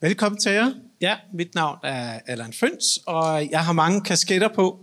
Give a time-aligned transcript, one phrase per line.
[0.00, 0.72] Velkommen til jer.
[1.00, 4.78] Ja, mit navn er Allan Føns, og jeg har mange kasketter på.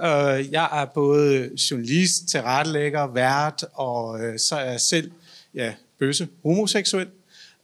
[0.00, 5.12] Øh, jeg er både journalist, tilrettelægger, vært, og øh, så er jeg selv
[5.54, 7.08] ja, bøsse homoseksuel.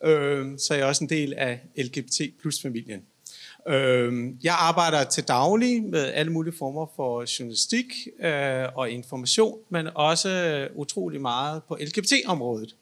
[0.05, 3.01] Øh, så er jeg også en del af LGBT plus familien.
[3.69, 7.85] Øh, jeg arbejder til daglig med alle mulige former for journalistik
[8.23, 12.75] øh, og information, men også utrolig meget på LGBT-området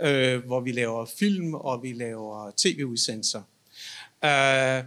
[0.00, 3.42] øh, hvor vi laver film og vi laver tv-udsendelser.
[4.24, 4.84] Øh,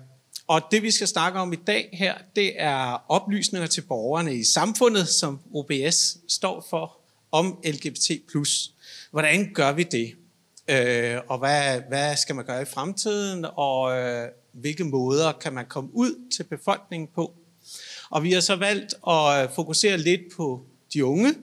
[0.47, 4.43] og det vi skal snakke om i dag her, det er oplysninger til borgerne i
[4.43, 6.97] samfundet, som OBS står for,
[7.31, 8.11] om LGBT+.
[9.11, 10.15] Hvordan gør vi det?
[10.67, 13.45] Øh, og hvad, hvad skal man gøre i fremtiden?
[13.55, 17.33] Og øh, hvilke måder kan man komme ud til befolkningen på?
[18.09, 21.35] Og vi har så valgt at fokusere lidt på de unge,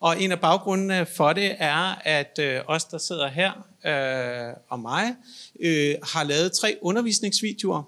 [0.00, 3.52] og en af baggrundene for det er, at øh, os, der sidder her
[3.86, 5.14] øh, og mig,
[5.60, 7.82] øh, har lavet tre undervisningsvideoer,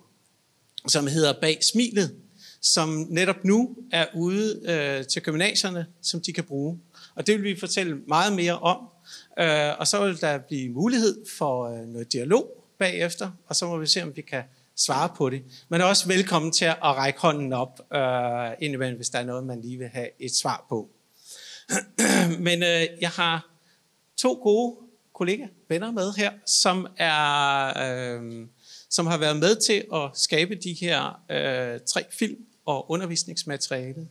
[0.88, 2.16] som hedder Bag Smilet,
[2.60, 6.78] som netop nu er ude øh, til gymnasierne, som de kan bruge.
[7.14, 8.78] Og det vil vi fortælle meget mere om.
[9.38, 13.78] Øh, og så vil der blive mulighed for øh, noget dialog bagefter, og så må
[13.78, 14.42] vi se, om vi kan
[14.76, 15.42] svare på det.
[15.68, 19.60] Men også velkommen til at række hånden op øh, indimellem, hvis der er noget, man
[19.60, 20.90] lige vil have et svar på.
[22.46, 23.48] Men øh, jeg har
[24.16, 24.76] to gode
[25.14, 28.46] kollegaer, venner med her, som er øh,
[28.92, 34.08] som har været med til at skabe de her øh, tre film og undervisningsmateriale.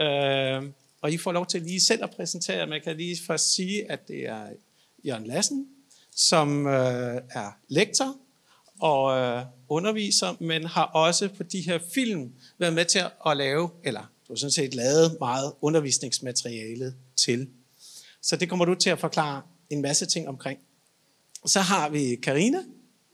[0.00, 3.54] Øh, og I får lov til lige selv at præsentere, men jeg kan lige først
[3.54, 4.46] sige, at det er
[5.04, 5.68] Jørgen Lassen,
[6.16, 8.16] som øh, er lektor
[8.80, 13.70] og øh, underviser, men har også på de her film været med til at lave,
[13.84, 17.48] eller du har sådan set lavet meget undervisningsmateriale til.
[18.22, 20.58] Så det kommer du til at forklare en masse ting omkring.
[21.46, 22.58] Så har vi Karina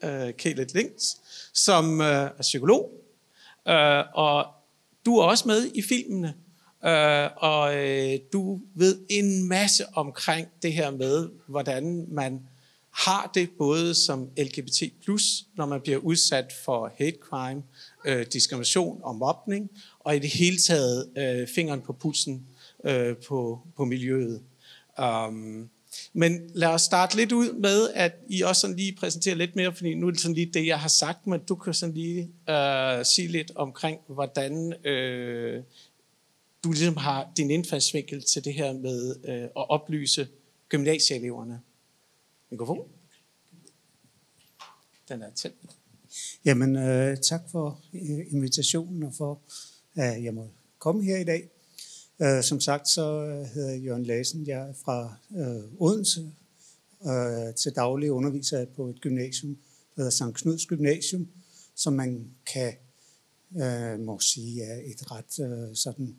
[0.04, 1.16] øh, Kælet Links,
[1.54, 2.90] som øh, er psykolog,
[3.68, 4.46] øh, og
[5.06, 6.34] du er også med i filmene,
[6.84, 12.40] øh, og øh, du ved en masse omkring det her med, hvordan man
[12.90, 14.82] har det både som LGBT+,
[15.56, 17.62] når man bliver udsat for hate crime,
[18.04, 22.46] øh, diskrimination og mobning, og i det hele taget øh, fingeren på pulsen
[22.84, 24.42] øh, på, på miljøet.
[25.02, 25.70] Um,
[26.12, 29.74] men lad os starte lidt ud med, at I også sådan lige præsenterer lidt mere,
[29.74, 32.30] fordi nu er det sådan lige det, jeg har sagt, men du kan sådan lige
[32.48, 35.62] øh, sige lidt omkring, hvordan øh,
[36.64, 40.28] du ligesom har din indfaldsvinkel til det her med øh, at oplyse
[40.68, 41.60] gymnasieeleverne.
[42.50, 42.88] Mikrofon?
[45.08, 45.77] Den er tændt.
[46.44, 49.40] Jamen, øh, tak for øh, invitationen og for,
[49.94, 50.48] at jeg må
[50.78, 51.48] komme her i dag.
[52.22, 54.46] Øh, som sagt, så øh, hedder jeg Jørgen Lassen.
[54.46, 56.32] Jeg er fra øh, Odense.
[57.06, 59.54] Øh, til daglig underviser jeg på et gymnasium,
[59.96, 61.28] der hedder Sankt Knuds Gymnasium,
[61.74, 62.72] som man kan
[63.56, 66.16] øh, må sige er et ret øh, sådan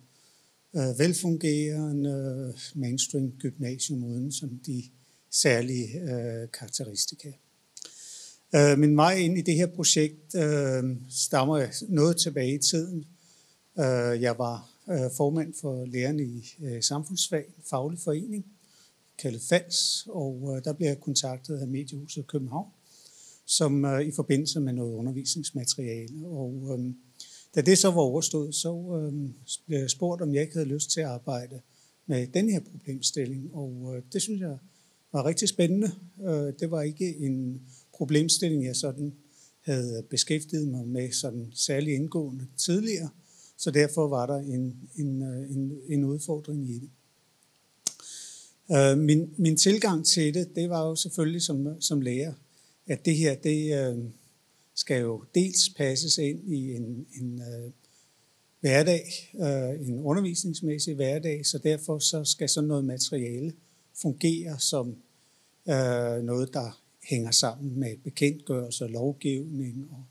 [0.75, 4.83] øh, velfungerende mainstream gymnasium uden sådan de
[5.31, 7.31] særlige øh, karakteristika.
[8.55, 13.05] Øh, min vej ind i det her projekt øh, stammer noget tilbage i tiden.
[13.79, 18.45] Øh, jeg var øh, formand for lærerne i øh, samfundsfag, en faglig forening,
[19.17, 22.67] kaldet FALS, og øh, der blev jeg kontaktet af Mediehuset København,
[23.45, 26.27] som øh, i forbindelse med noget undervisningsmateriale.
[26.27, 26.93] Og øh,
[27.55, 29.29] da det så var overstået, så øh,
[29.67, 31.61] blev jeg spurgt, om jeg ikke havde lyst til at arbejde
[32.05, 34.57] med den her problemstilling, og øh, det synes jeg
[35.11, 35.91] var rigtig spændende.
[36.23, 37.61] Øh, det var ikke en
[37.99, 39.13] problemstilling, jeg sådan
[39.61, 43.09] havde beskæftiget mig med sådan særlig indgående tidligere,
[43.57, 46.89] så derfor var der en, en, øh, en, en udfordring i det.
[48.71, 52.33] Øh, min, min tilgang til det, det var jo selvfølgelig som, som lærer,
[52.87, 53.97] at det her, det øh,
[54.75, 57.71] skal jo dels passes ind i en, en øh,
[58.59, 63.53] hverdag, øh, en undervisningsmæssig hverdag, så derfor så skal sådan noget materiale
[64.01, 64.87] fungere som
[65.69, 70.03] øh, noget, der hænger sammen med bekendtgørelse, lovgivning og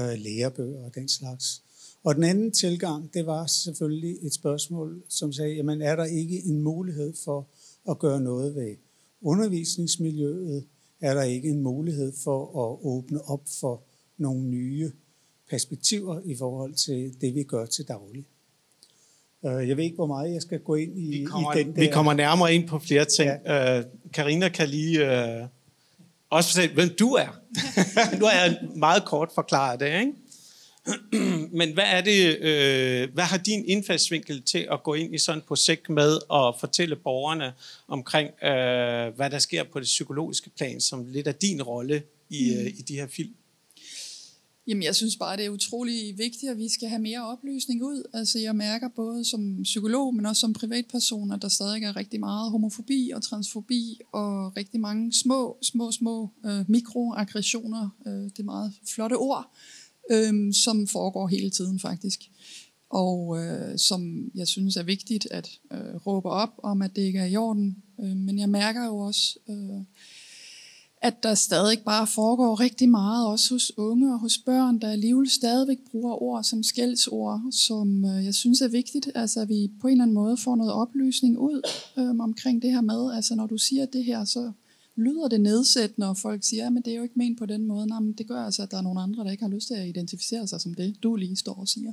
[0.00, 1.62] øh, lærebøger og den slags.
[2.04, 6.44] Og den anden tilgang, det var selvfølgelig et spørgsmål, som sagde, jamen er der ikke
[6.44, 7.46] en mulighed for
[7.90, 8.76] at gøre noget ved
[9.22, 10.64] undervisningsmiljøet?
[11.00, 13.82] Er der ikke en mulighed for at åbne op for
[14.18, 14.92] nogle nye
[15.50, 18.24] perspektiver i forhold til det, vi gør til daglig?
[19.44, 21.74] Øh, jeg ved ikke, hvor meget jeg skal gå ind i, vi kommer, i den
[21.74, 21.80] der.
[21.80, 23.30] Vi kommer nærmere ind på flere ting.
[23.44, 23.82] Ja.
[24.12, 25.48] Karina kan lige uh,
[26.32, 27.28] også fortælle, hvem du er.
[28.18, 30.12] nu har jeg meget kort forklaret det, ikke?
[31.58, 35.38] Men hvad er det, øh, hvad har din indfaldsvinkel til at gå ind i sådan
[35.38, 37.52] et projekt med at fortælle borgerne
[37.88, 42.54] omkring, øh, hvad der sker på det psykologiske plan, som lidt af din rolle i,
[42.54, 42.60] mm.
[42.60, 43.34] øh, i de her film?
[44.66, 48.02] Jamen, jeg synes bare, det er utrolig vigtigt, at vi skal have mere oplysning ud.
[48.14, 52.20] Altså, jeg mærker både som psykolog, men også som privatperson, at der stadig er rigtig
[52.20, 58.42] meget homofobi og transfobi, og rigtig mange små, små, små øh, mikroaggressioner, øh, det er
[58.42, 59.52] meget flotte ord,
[60.10, 62.20] øh, som foregår hele tiden faktisk.
[62.90, 67.18] Og øh, som jeg synes er vigtigt at øh, råbe op om, at det ikke
[67.18, 67.82] er i orden.
[68.00, 69.38] Øh, men jeg mærker jo også...
[69.48, 69.84] Øh,
[71.02, 75.30] at der stadig bare foregår rigtig meget, også hos unge og hos børn, der alligevel
[75.30, 79.86] stadigvæk bruger ord som skældsord, som øh, jeg synes er vigtigt, altså at vi på
[79.86, 81.60] en eller anden måde får noget oplysning ud
[81.98, 84.52] øh, omkring det her med, altså når du siger det her, så
[84.96, 87.86] lyder det nedsættende, og folk siger, at det er jo ikke ment på den måde.
[87.86, 89.74] Nej, men det gør altså, at der er nogle andre, der ikke har lyst til
[89.74, 91.92] at identificere sig som det, du lige står og siger.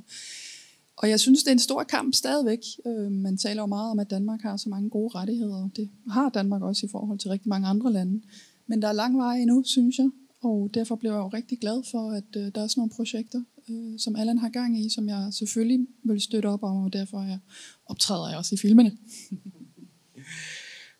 [0.96, 2.58] Og jeg synes, det er en stor kamp stadigvæk.
[2.86, 5.68] Øh, man taler jo meget om, at Danmark har så mange gode rettigheder.
[5.76, 8.20] Det har Danmark også i forhold til rigtig mange andre lande.
[8.70, 10.10] Men der er lang vej endnu, synes jeg.
[10.42, 13.42] Og derfor blev jeg jo rigtig glad for, at øh, der er sådan nogle projekter,
[13.70, 17.22] øh, som Allan har gang i, som jeg selvfølgelig vil støtte op om, og derfor
[17.22, 17.38] jeg
[17.86, 18.96] optræder jeg også i filmene.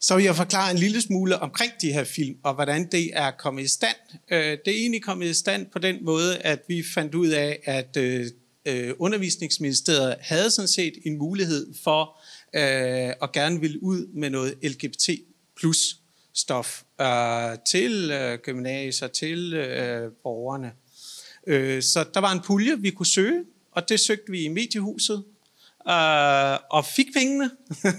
[0.00, 3.30] Så vil jeg forklare en lille smule omkring de her film, og hvordan det er
[3.30, 3.96] kommet i stand.
[4.30, 7.60] Øh, det er egentlig kommet i stand på den måde, at vi fandt ud af,
[7.64, 8.26] at øh,
[8.66, 12.20] øh undervisningsministeriet havde sådan set en mulighed for
[12.54, 15.08] øh, at gerne ville ud med noget LGBT
[15.60, 15.99] plus
[16.34, 20.72] stof øh, til øh, gymnasier, til øh, borgerne.
[21.46, 25.24] Øh, så der var en pulje, vi kunne søge, og det søgte vi i mediehuset,
[25.88, 27.50] øh, og fik pengene.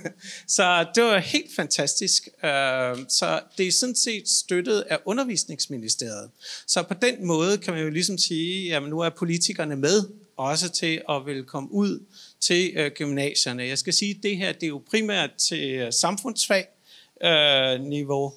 [0.56, 2.28] så det var helt fantastisk.
[2.44, 6.30] Øh, så det er sådan set støttet af undervisningsministeriet.
[6.68, 10.04] Så på den måde kan man jo ligesom sige, at nu er politikerne med
[10.38, 12.06] også til at vil komme ud
[12.40, 13.64] til øh, gymnasierne.
[13.64, 16.66] Jeg skal sige, at det her det er jo primært til øh, samfundsfag,
[17.24, 18.34] øh, niveau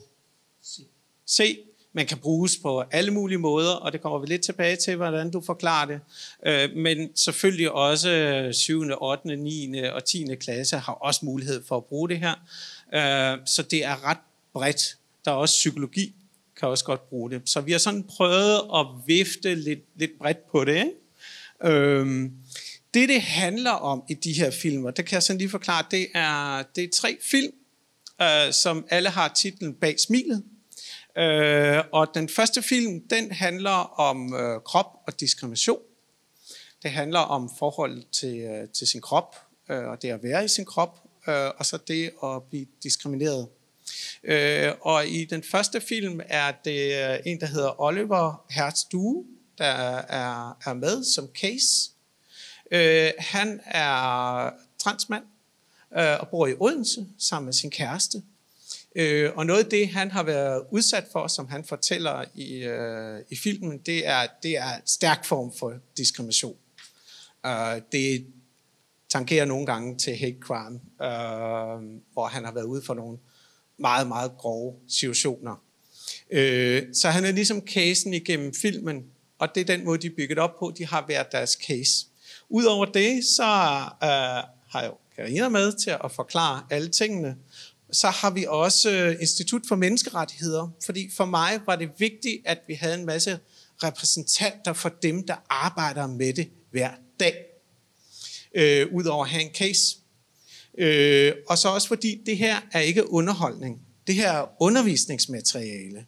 [1.28, 1.58] C.
[1.92, 5.30] Man kan bruges på alle mulige måder, og det kommer vi lidt tilbage til, hvordan
[5.30, 6.00] du forklarer det.
[6.46, 9.74] Øh, men selvfølgelig også 7., 8., 9.
[9.92, 10.26] og 10.
[10.40, 12.34] klasse har også mulighed for at bruge det her.
[12.94, 14.18] Øh, så det er ret
[14.52, 14.96] bredt.
[15.24, 16.14] Der er også psykologi,
[16.60, 17.42] kan også godt bruge det.
[17.44, 20.76] Så vi har sådan prøvet at vifte lidt, lidt bredt på det.
[20.76, 20.90] Ikke?
[21.74, 22.32] Øhm,
[22.94, 26.06] det, det handler om i de her filmer, det kan jeg sådan lige forklare, det
[26.14, 27.52] er, det er tre film,
[28.22, 30.44] øh, som alle har titlen Bag smilet.
[31.18, 35.78] Øh, og den første film, den handler om øh, krop og diskrimination.
[36.82, 39.36] Det handler om forhold til, øh, til sin krop,
[39.70, 43.48] øh, og det at være i sin krop, øh, og så det at blive diskrimineret.
[44.24, 49.26] Øh, og i den første film er det øh, en, der hedder Oliver Hertz-Due,
[49.58, 51.90] der er, er med som case.
[52.70, 55.24] Øh, han er transmand,
[55.96, 58.22] øh, og bor i Odense sammen med sin kæreste.
[58.96, 63.20] Øh, og noget af det, han har været udsat for, som han fortæller i, øh,
[63.30, 66.56] i filmen, det er, det er en stærk form for diskrimination.
[67.46, 68.26] Øh, det
[69.08, 73.18] tangerer nogle gange til hate crime, øh, hvor han har været ude for nogle
[73.78, 75.62] meget, meget grove situationer.
[76.30, 79.04] Øh, så han er ligesom casen igennem filmen,
[79.38, 80.72] og det er den måde, de er bygget op på.
[80.78, 82.06] De har været deres case.
[82.48, 83.42] Udover det, så
[84.02, 87.36] øh, har jeg Karina med til at forklare alle tingene.
[87.92, 92.58] Så har vi også øh, Institut for Menneskerettigheder, fordi for mig var det vigtigt, at
[92.66, 93.38] vi havde en masse
[93.82, 96.90] repræsentanter for dem, der arbejder med det hver
[97.20, 97.34] dag,
[98.54, 99.96] øh, udover at have en case.
[100.78, 103.80] Øh, og så også fordi det her er ikke underholdning.
[104.06, 106.06] Det her er undervisningsmateriale.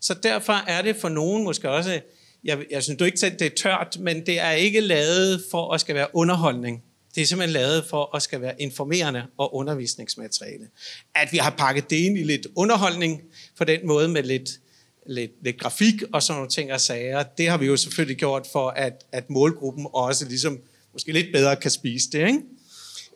[0.00, 2.00] Så derfor er det for nogen måske også,
[2.44, 5.74] jeg, jeg synes du ikke at det er tørt, men det er ikke lavet for
[5.74, 6.82] at skal være underholdning.
[7.14, 10.68] Det er simpelthen lavet for at skal være informerende og undervisningsmateriale.
[11.14, 13.22] At vi har pakket det ind i lidt underholdning
[13.58, 14.50] på den måde med lidt,
[15.06, 18.46] lidt, lidt grafik og sådan nogle ting og sager, det har vi jo selvfølgelig gjort
[18.52, 20.60] for, at, at målgruppen også ligesom
[20.92, 22.26] måske lidt bedre kan spise det.
[22.26, 22.40] Ikke?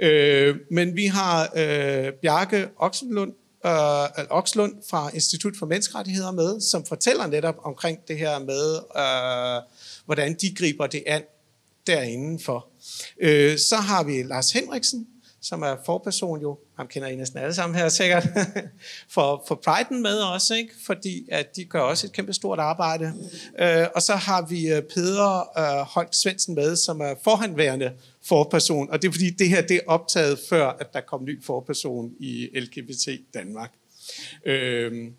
[0.00, 3.33] Øh, men vi har øh, Bjarke Oxenlund,
[3.67, 9.62] øh, Oxlund fra Institut for Menneskerettigheder med, som fortæller netop omkring det her med, øh,
[10.05, 11.23] hvordan de griber det an
[11.87, 12.69] derinde for.
[13.21, 15.07] Øh, så har vi Lars Henriksen,
[15.40, 18.28] som er forperson jo, ham kender I næsten alle sammen her sikkert,
[19.14, 20.73] for, for Pride'en med også, ikke?
[20.87, 23.12] fordi at de gør også et kæmpe stort arbejde.
[23.59, 27.93] Øh, og så har vi øh, Peder øh, Holt Svendsen med, som er forhandværende
[28.28, 31.45] forperson, og det er fordi det her det er optaget før, at der kom ny
[31.45, 33.73] forperson i LGBT Danmark.
[34.47, 35.11] Øh,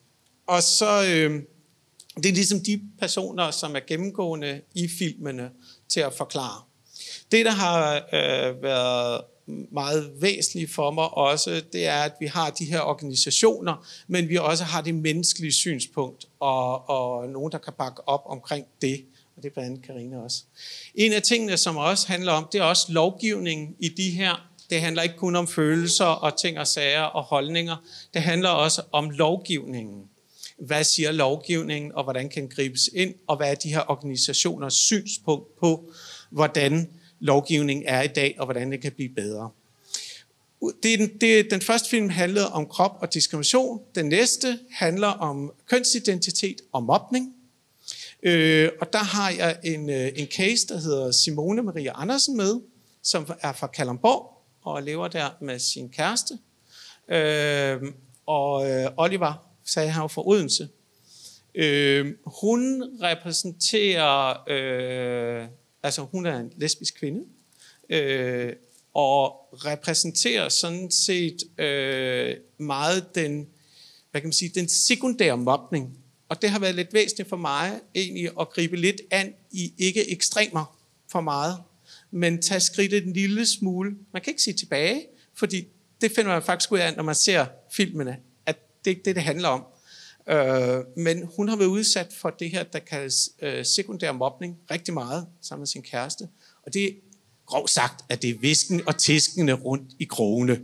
[0.48, 1.42] og så, øh,
[2.18, 5.50] det er ligesom de personer, som er gennemgående i filmene
[5.90, 6.62] til at forklare.
[7.32, 9.22] Det, der har øh, været
[9.72, 14.38] meget væsentligt for mig også, det er, at vi har de her organisationer, men vi
[14.38, 19.06] også har det menneskelige synspunkt, og, og nogen, der kan bakke op omkring det
[19.38, 20.44] og det er blandt andet Karina også.
[20.96, 24.50] En af tingene, som også handler om, det er også lovgivning i de her.
[24.70, 27.76] Det handler ikke kun om følelser og ting og sager og holdninger.
[28.14, 30.04] Det handler også om lovgivningen.
[30.60, 34.74] Hvad siger lovgivningen, og hvordan kan den gribes ind, og hvad er de her organisationers
[34.74, 35.92] synspunkt på,
[36.30, 39.50] hvordan lovgivningen er i dag, og hvordan den kan blive bedre.
[40.84, 43.82] Det er den, det, den første film handlede om krop og diskrimination.
[43.96, 47.34] Den næste handler om kønsidentitet og mobning.
[48.24, 52.62] Øh, og der har jeg en, øh, en case, der hedder Simone Maria Andersen med,
[53.04, 56.38] som er fra Kalamborg og lever der med sin kæreste.
[57.10, 57.82] Øh,
[58.26, 60.70] og øh, Oliver sagde han fra Odense.
[61.56, 65.48] Øh, hun repræsenterer, øh,
[65.88, 67.26] altså hun er en lesbisk kvinde,
[67.90, 68.54] øh,
[68.94, 73.48] og repræsenterer sådan set øh, meget den,
[74.12, 75.98] hvad kan man sige, den sekundære mobning.
[76.30, 80.12] Og det har været lidt væsentligt for mig egentlig at gribe lidt an i ikke
[80.12, 80.78] ekstremer
[81.12, 81.58] for meget,
[82.12, 83.96] men tage skridtet en lille smule.
[84.14, 85.68] Man kan ikke sige tilbage, fordi
[86.02, 89.16] det finder man faktisk ud af, når man ser filmene, at det er ikke det,
[89.16, 89.64] det handler om.
[90.30, 94.94] Øh, men hun har været udsat for det her, der kaldes øh, sekundær mobning, rigtig
[94.94, 96.28] meget sammen med sin kæreste.
[96.66, 96.92] Og det er
[97.46, 100.62] groft sagt, at det er visken og tiskende rundt i krogene.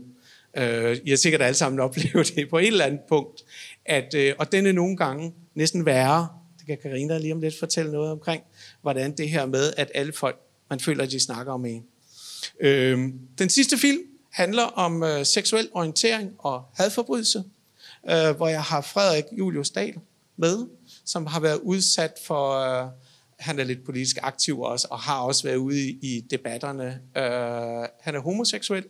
[0.57, 3.43] Øh, I har sikkert alle sammen oplevet det på et eller andet punkt.
[3.85, 6.27] At, øh, og den er nogle gange næsten værre.
[6.59, 8.43] Det kan Karina lige om lidt fortælle noget omkring,
[8.81, 10.39] hvordan det her med, at alle folk,
[10.69, 11.83] man føler, at de snakker om en.
[12.59, 12.99] Øh,
[13.37, 14.01] den sidste film
[14.31, 17.43] handler om øh, seksuel orientering og hadforbrydelse
[18.09, 19.99] øh, hvor jeg har Frederik Julius Dahl
[20.37, 20.67] med,
[21.05, 22.89] som har været udsat for, øh,
[23.39, 27.01] han er lidt politisk aktiv også, og har også været ude i, i debatterne.
[27.17, 28.85] Øh, han er homoseksuel,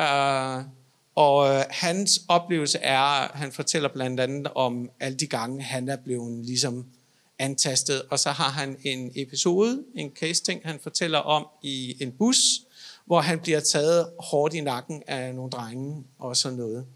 [0.00, 0.64] øh,
[1.14, 5.96] og øh, hans oplevelse er, han fortæller blandt andet om alle de gange, han er
[5.96, 6.86] blevet ligesom
[7.38, 12.36] antastet, og så har han en episode, en case-ting, han fortæller om i en bus,
[13.06, 16.86] hvor han bliver taget hårdt i nakken af nogle drenge og sådan noget.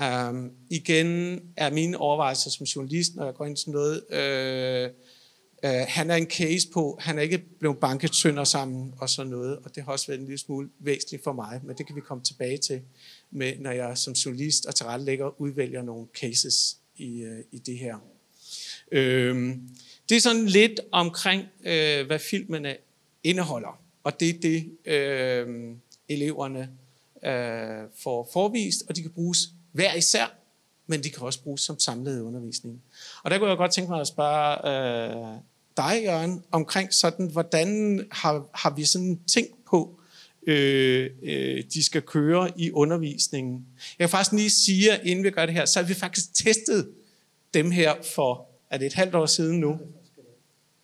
[0.00, 4.90] Um, igen er mine overvejelser som journalist, når jeg går ind til noget, øh,
[5.64, 9.30] øh, han er en case på, han er ikke blevet banket sønder sammen og sådan
[9.30, 11.96] noget, og det har også været en lille smule væsentligt for mig, men det kan
[11.96, 12.80] vi komme tilbage til,
[13.30, 17.96] med, når jeg som journalist og tilrettelægger udvælger nogle cases i, øh, i det her.
[18.92, 19.56] Øh,
[20.08, 22.76] det er sådan lidt omkring, øh, hvad filmene øh,
[23.24, 25.74] indeholder, og det er det, øh,
[26.08, 26.70] eleverne
[27.24, 29.38] øh, får forvist, og de kan bruges
[29.72, 30.34] hver især,
[30.86, 32.82] men de kan også bruges som samlet undervisning.
[33.22, 35.38] Og der kunne jeg godt tænke mig at spørge øh,
[35.76, 40.00] dig, Jørgen, omkring sådan, hvordan har, har vi sådan tænkt på,
[40.46, 43.66] øh, øh, de skal køre i undervisningen.
[43.98, 46.34] Jeg kan faktisk lige sige, at inden vi gør det her, så har vi faktisk
[46.34, 46.90] testet
[47.54, 49.78] dem her for, er det et halvt år siden nu?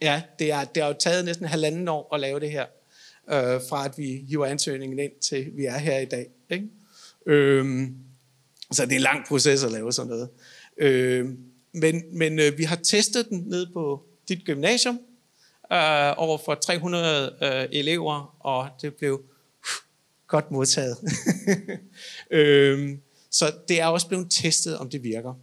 [0.02, 2.66] Ja, det er, det har jo taget næsten halvanden år at lave det her,
[3.28, 6.26] øh, fra at vi hiver ansøgningen ind til vi er her i dag.
[6.50, 6.66] Ikke?
[7.26, 7.88] Øh,
[8.73, 10.29] så det er en lang proces at lave sådan noget.
[10.79, 11.27] Øh,
[11.73, 15.01] men men øh, vi har testet den ned på dit gymnasium
[15.73, 19.23] øh, over for 300 øh, elever, og det blev
[19.65, 19.75] pff,
[20.27, 20.97] godt modtaget.
[22.31, 22.99] øh,
[23.31, 25.35] så det er også blevet testet, om det virker.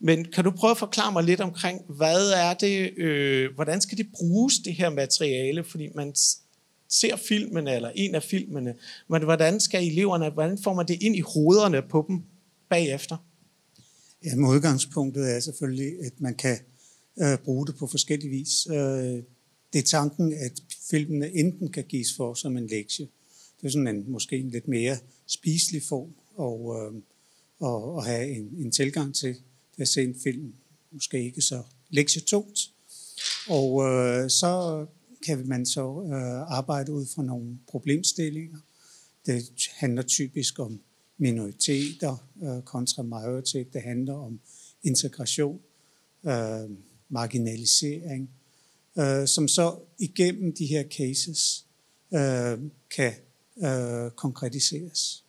[0.00, 3.98] Men kan du prøve at forklare mig lidt omkring, hvad er det, øh, hvordan skal
[3.98, 5.64] det bruges, det her materiale?
[5.64, 6.14] Fordi man
[6.88, 8.74] ser filmene, eller en af filmene,
[9.08, 12.22] men hvordan skal eleverne, hvordan får man det ind i hovederne på dem?
[12.68, 13.16] Bagefter?
[14.24, 16.58] Jamen, udgangspunktet er selvfølgelig, at man kan
[17.18, 18.66] øh, bruge det på forskellige vis.
[18.70, 19.22] Øh,
[19.72, 23.08] det er tanken, at filmene enten kan gives for som en lektie.
[23.60, 27.02] Det er sådan en måske en lidt mere spiselig form og, øh,
[27.60, 29.34] og, og have en, en tilgang til
[29.76, 30.54] det at se en film.
[30.90, 32.70] Måske ikke så lektietungt.
[33.48, 34.86] Og øh, så
[35.26, 38.58] kan man så øh, arbejde ud fra nogle problemstillinger.
[39.26, 40.80] Det handler typisk om
[41.18, 43.72] minoriteter øh, kontra majoritet.
[43.72, 44.40] Det handler om
[44.82, 45.60] integration,
[46.26, 46.70] øh,
[47.08, 48.30] marginalisering,
[48.98, 51.66] øh, som så igennem de her cases
[52.14, 52.58] øh,
[52.96, 53.12] kan
[53.64, 55.24] øh, konkretiseres.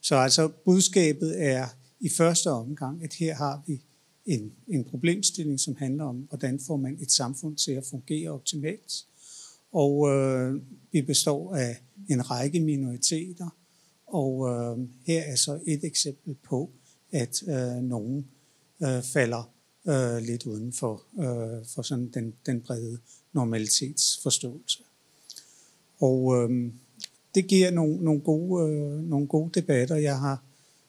[0.00, 1.66] Så altså budskabet er
[2.00, 3.80] i første omgang, at her har vi
[4.26, 9.06] en, en problemstilling, som handler om, hvordan får man et samfund til at fungere optimalt.
[9.72, 13.56] Og øh, vi består af en række minoriteter,
[14.10, 16.70] og øh, her er så et eksempel på,
[17.12, 18.26] at øh, nogen
[18.82, 19.50] øh, falder
[19.88, 22.98] øh, lidt uden for, øh, for sådan den, den brede
[23.32, 24.82] normalitetsforståelse.
[26.00, 26.72] Og øh,
[27.34, 29.96] det giver nogle, nogle, gode, øh, nogle gode debatter.
[29.96, 30.42] Jeg har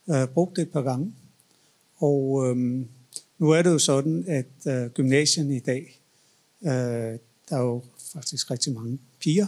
[0.10, 1.14] øh, brugt det et par gange.
[1.98, 2.86] Og øh,
[3.38, 6.02] nu er det jo sådan, at øh, gymnasierne i dag,
[6.64, 9.48] øh, der er jo faktisk rigtig mange piger,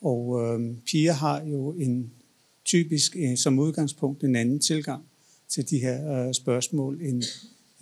[0.00, 2.12] og øh, piger har jo en
[2.66, 5.04] typisk øh, som udgangspunkt en anden tilgang
[5.48, 7.22] til de her øh, spørgsmål, end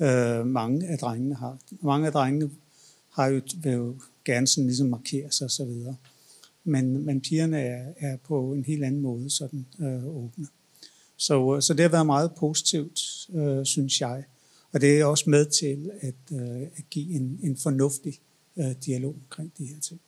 [0.01, 1.59] øh, mange af drengene har.
[1.83, 2.51] Mange af drengene
[3.11, 5.73] har jo, vil jo gerne sådan ligesom markere sig osv.
[6.65, 10.47] Men, men pigerne er, er på en helt anden måde sådan øh, åbne.
[11.17, 13.01] Så, øh, så det har været meget positivt,
[13.35, 14.25] øh, synes jeg.
[14.73, 18.19] Og det er også med til at, øh, at give en, en fornuftig
[18.57, 20.01] øh, dialog omkring de her ting.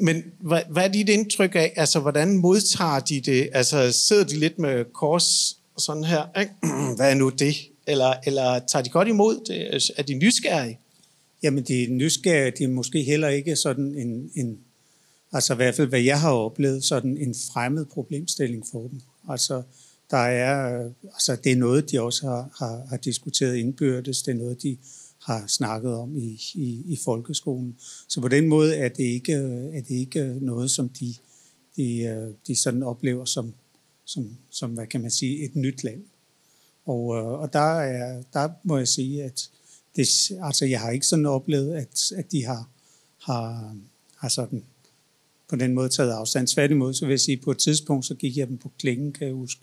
[0.00, 3.48] Men hvad, hvad er dit indtryk af, altså hvordan modtager de det?
[3.52, 6.52] Altså sidder de lidt med kors og sådan her, ikke?
[6.96, 7.56] hvad er nu det?
[7.86, 9.90] Eller, eller tager de godt imod det?
[9.96, 10.78] Er de nysgerrige?
[11.42, 14.58] Jamen de er nysgerrige, de er måske heller ikke sådan en, en
[15.32, 19.00] altså i hvert fald hvad jeg har oplevet, sådan en fremmed problemstilling for dem.
[19.28, 19.62] Altså
[20.10, 24.36] der er, altså det er noget, de også har, har, har diskuteret indbyrdes, det er
[24.36, 24.76] noget, de
[25.28, 27.76] har snakket om i, i, i folkeskolen.
[28.08, 29.32] Så på den måde er det ikke,
[29.72, 31.14] er det ikke noget, som de,
[31.76, 33.54] de, de sådan oplever som,
[34.04, 36.02] som, som, hvad kan man sige, et nyt land.
[36.86, 39.50] Og, øh, og der, er, der må jeg sige, at
[39.96, 40.08] det,
[40.42, 42.70] altså jeg har ikke sådan oplevet, at, at de har,
[43.22, 43.76] har,
[44.16, 44.64] har sådan
[45.48, 46.46] på den måde taget afstand.
[46.46, 49.12] Tværtimod, så vil jeg sige, at på et tidspunkt, så gik jeg dem på klingen,
[49.12, 49.60] kan jeg huske,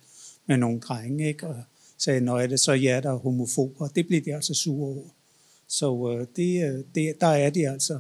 [0.47, 1.47] med nogle drenge, ikke?
[1.47, 1.63] og
[1.97, 3.87] sagde, når er det så jer, der er homofober.
[3.87, 5.09] Det blev de altså sure over.
[5.67, 7.99] Så øh, det, øh, det, der er de altså,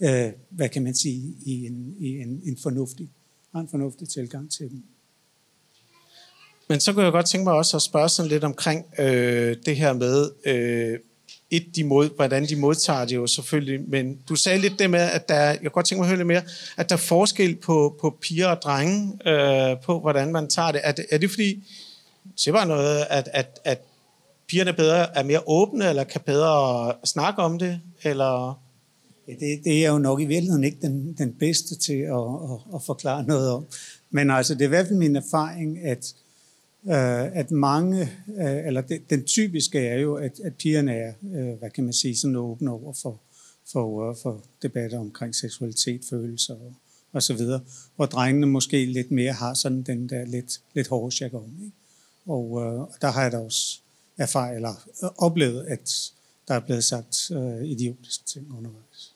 [0.00, 3.10] øh, hvad kan man sige, i en, i en, en fornuftig,
[3.54, 4.82] en fornuftig tilgang til dem.
[6.68, 9.76] Men så kunne jeg godt tænke mig også at spørge sådan lidt omkring øh, det
[9.76, 10.98] her med, øh,
[11.50, 15.00] et, de mod, hvordan de modtager det jo selvfølgelig, men du sagde lidt det med,
[15.00, 16.42] at der, jeg kunne godt tænke mig at høre lidt mere,
[16.76, 20.80] at der er forskel på, på piger og drenge, øh, på hvordan man tager det.
[20.84, 21.64] Er det, er det fordi,
[22.44, 23.82] det bare noget, at, at, at
[24.48, 28.62] pigerne bedre er mere åbne, eller kan bedre snakke om det, eller...
[29.28, 32.74] Ja, det, det er jo nok i virkeligheden ikke den, den bedste til at, at,
[32.74, 33.66] at forklare noget om.
[34.10, 36.14] Men altså, det er i hvert fald min erfaring, at
[36.86, 38.00] øh, at mange,
[38.38, 41.92] øh, eller det, den typiske er jo, at, at pigerne er, øh, hvad kan man
[41.92, 43.20] sige, sådan åbne over for,
[43.72, 46.74] for, øh, for debatter omkring seksualitet, følelser og,
[47.12, 47.60] og så videre,
[47.96, 51.52] hvor drengene måske lidt mere har sådan den der lidt, lidt hårde jargon.
[51.64, 51.76] Ikke?
[52.26, 53.80] Og øh, der har jeg da også
[54.18, 56.12] erfaret, eller øh, oplevet, at
[56.48, 59.12] der er blevet sagt øh, idiotiske ting undervejs.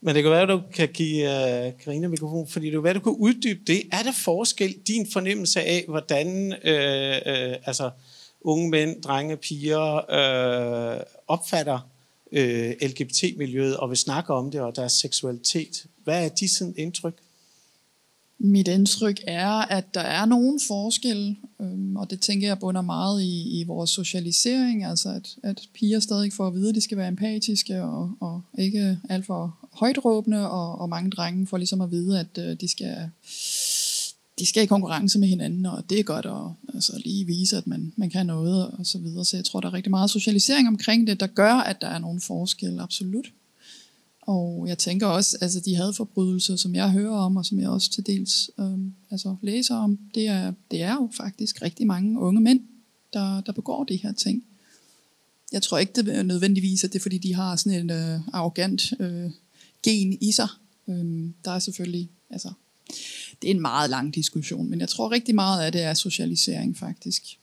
[0.00, 2.90] Men det kan være, at du kan give uh, Karina mikrofon, fordi det kan være,
[2.90, 3.82] at du kan uddybe det.
[3.92, 7.90] Er der forskel, din fornemmelse af, hvordan øh, øh, altså,
[8.40, 11.88] unge mænd, drenge, piger øh, opfatter
[12.32, 15.86] øh, LGBT-miljøet og vil snakke om det og deres seksualitet?
[16.04, 17.14] Hvad er de sådan indtryk?
[18.38, 23.22] Mit indtryk er, at der er nogen forskel, øhm, og det tænker jeg bunder meget
[23.22, 26.98] i, i vores socialisering, altså at, at piger stadig får at vide, at de skal
[26.98, 31.90] være empatiske og, og ikke alt for højtråbende, og, og mange drenge får ligesom at
[31.90, 33.10] vide, at øh, de skal
[34.38, 37.66] de skal i konkurrence med hinanden, og det er godt at altså, lige vise, at
[37.66, 39.24] man, man kan noget, og så videre.
[39.24, 41.98] Så jeg tror, der er rigtig meget socialisering omkring det, der gør, at der er
[41.98, 43.26] nogle forskelle, absolut.
[44.26, 47.90] Og jeg tænker også, altså de hadforbrydelser, som jeg hører om, og som jeg også
[47.90, 48.78] til dels øh,
[49.10, 52.60] altså, læser om, det er, det er jo faktisk rigtig mange unge mænd,
[53.12, 54.44] der, der begår de her ting.
[55.52, 58.20] Jeg tror ikke det er nødvendigvis, at det er fordi, de har sådan en øh,
[58.32, 59.30] arrogant øh,
[59.82, 60.48] gen i sig.
[60.88, 62.52] Øh, der er selvfølgelig, altså,
[63.42, 66.76] det er en meget lang diskussion, men jeg tror rigtig meget af det er socialisering
[66.76, 67.38] faktisk.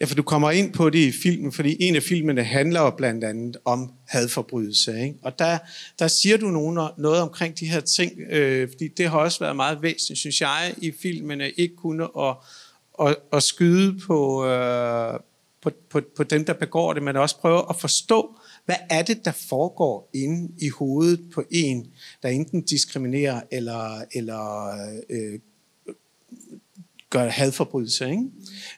[0.00, 2.90] Ja, for du kommer ind på det i filmen, fordi en af filmene handler jo
[2.90, 5.00] blandt andet om hadforbrydelse.
[5.02, 5.14] Ikke?
[5.22, 5.58] Og der,
[5.98, 9.56] der siger du nogen, noget omkring de her ting, øh, fordi det har også været
[9.56, 12.36] meget væsentligt, synes jeg, i filmene, ikke kun at,
[13.00, 15.20] at, at skyde på, øh,
[15.62, 19.24] på, på, på dem, der begår det, men også prøve at forstå, hvad er det,
[19.24, 21.86] der foregår inde i hovedet på en,
[22.22, 24.68] der enten diskriminerer eller, eller
[25.10, 25.38] øh,
[27.10, 28.10] gør hadforbrydelse.
[28.10, 28.22] Ikke?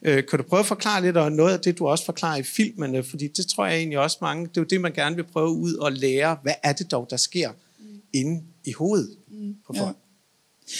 [0.02, 2.42] Øh, kan du prøve at forklare lidt om noget af det, du også forklarer i
[2.42, 3.02] filmene?
[3.02, 5.50] Fordi det tror jeg egentlig også mange, det er jo det, man gerne vil prøve
[5.50, 6.36] ud og lære.
[6.42, 8.00] Hvad er det dog, der sker mm.
[8.12, 9.56] inde i hovedet mm.
[9.66, 9.96] på folk?
[9.96, 10.74] Ja.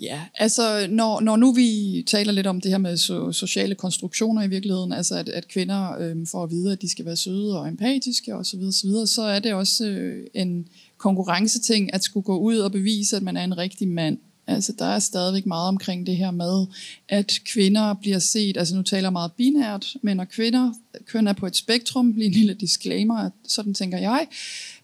[0.00, 4.42] Ja, altså når, når nu vi taler lidt om det her med so, sociale konstruktioner
[4.42, 7.60] i virkeligheden, altså at, at kvinder øh, får at vide, at de skal være søde
[7.60, 12.04] og empatiske osv., så, videre, så, videre, så er det også øh, en konkurrenceting at
[12.04, 14.18] skulle gå ud og bevise, at man er en rigtig mand.
[14.50, 16.66] Altså der er stadigvæk meget omkring det her med,
[17.08, 20.72] at kvinder bliver set, altså nu taler jeg meget binært, men og kvinder,
[21.06, 24.26] køn er på et spektrum, lige en lille disclaimer, sådan tænker jeg,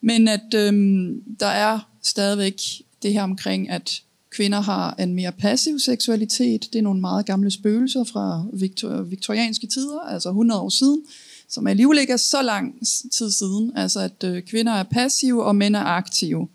[0.01, 2.61] men at øhm, der er stadigvæk
[3.03, 6.69] det her omkring, at kvinder har en mere passiv seksualitet.
[6.73, 11.03] Det er nogle meget gamle spøgelser fra viktor- viktorianske tider, altså 100 år siden,
[11.49, 13.73] som alligevel ikke er så lang tid siden.
[13.77, 16.49] Altså at øh, kvinder er passive, og mænd er aktive.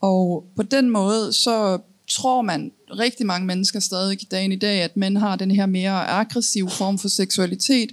[0.00, 4.82] Og på den måde, så tror man rigtig mange mennesker stadig i dagen i dag,
[4.82, 7.90] at mænd har den her mere aggressive form for seksualitet.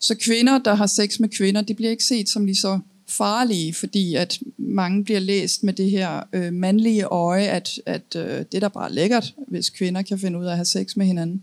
[0.00, 3.74] Så kvinder, der har sex med kvinder, de bliver ikke set som lige så farlige,
[3.74, 8.54] fordi at mange bliver læst med det her øh, mandlige øje, at, at øh, det
[8.54, 11.42] er da bare lækkert, hvis kvinder kan finde ud af at have sex med hinanden.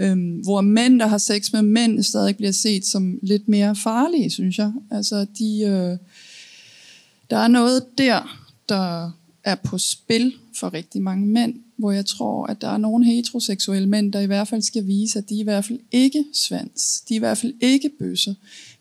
[0.00, 4.30] Øhm, hvor mænd, der har sex med mænd, stadig bliver set som lidt mere farlige,
[4.30, 4.72] synes jeg.
[4.90, 5.98] Altså, de, øh,
[7.30, 9.10] der er noget der, der
[9.44, 13.88] er på spil for rigtig mange mænd, hvor jeg tror, at der er nogle heteroseksuelle
[13.88, 17.02] mænd, der i hvert fald skal vise, at de er i hvert fald ikke svans.
[17.08, 18.34] De er i hvert fald ikke bøsser.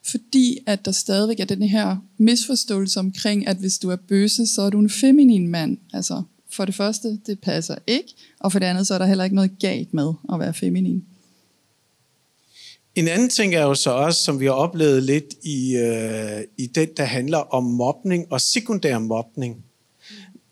[0.04, 4.62] Fordi at der stadigvæk er den her misforståelse omkring, at hvis du er bøsse, så
[4.62, 5.78] er du en feminin mand.
[5.93, 9.24] Altså, for det første, det passer ikke, og for det andet, så er der heller
[9.24, 11.04] ikke noget galt med at være feminin.
[12.96, 16.65] En anden ting er jo så også, som vi har oplevet lidt i, øh, i
[16.65, 19.63] den, der handler om mobning og sekundær mobning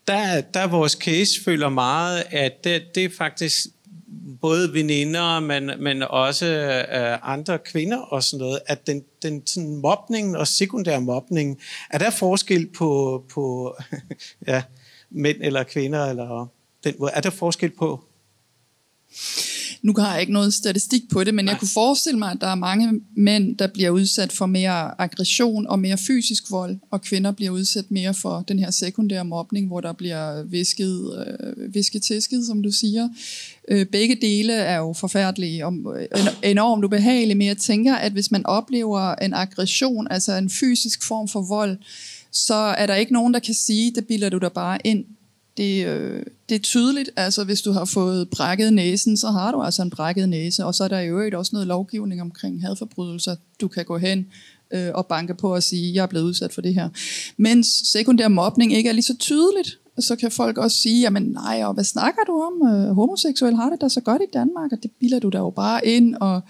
[0.08, 3.68] der, der vores case føler meget, at det, det er faktisk
[4.42, 9.76] både veninder, men, men også øh, andre kvinder og sådan noget, at den, den sådan
[9.76, 13.76] mobning og sekundær mobning, er der forskel på, på
[14.48, 14.64] ja,
[15.10, 16.48] mænd eller kvinder, eller
[16.84, 18.04] den, er der forskel på?
[19.82, 21.52] Nu har jeg ikke noget statistik på det, men Nej.
[21.52, 25.68] jeg kunne forestille mig, at der er mange mænd, der bliver udsat for mere aggression
[25.68, 29.82] og mere fysisk vold, og kvinder bliver udsat mere for den her sekundære mobning, hvor
[29.82, 33.10] der bliver visket, øh, visket tisket, som du siger.
[33.68, 36.08] Øh, begge dele er jo forfærdelige og øh,
[36.44, 41.28] enormt ubehagelige, men jeg tænker, at hvis man oplever en aggression, altså en fysisk form
[41.28, 41.78] for vold,
[42.32, 45.06] så er der ikke nogen, der kan sige, det bilder du dig bare ind
[45.58, 49.62] det, øh, det er tydeligt, altså hvis du har fået brækket næsen, så har du
[49.62, 53.36] altså en brækket næse, og så er der jo også noget lovgivning omkring hadforbrydelser.
[53.62, 54.26] Du kan gå hen
[54.74, 56.90] øh, og banke på og sige, jeg er blevet udsat for det her.
[57.38, 61.64] Mens sekundær mobning ikke er lige så tydeligt, så kan folk også sige, jamen nej,
[61.64, 62.76] og hvad snakker du om?
[62.76, 65.50] Øh, homoseksuel har det da så godt i Danmark, og det bilder du da jo
[65.50, 66.42] bare ind, og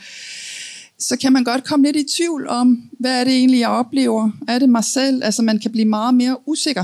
[1.00, 4.32] så kan man godt komme lidt i tvivl om, hvad er det egentlig, jeg oplever?
[4.48, 5.24] Er det mig selv?
[5.24, 6.84] Altså man kan blive meget mere usikker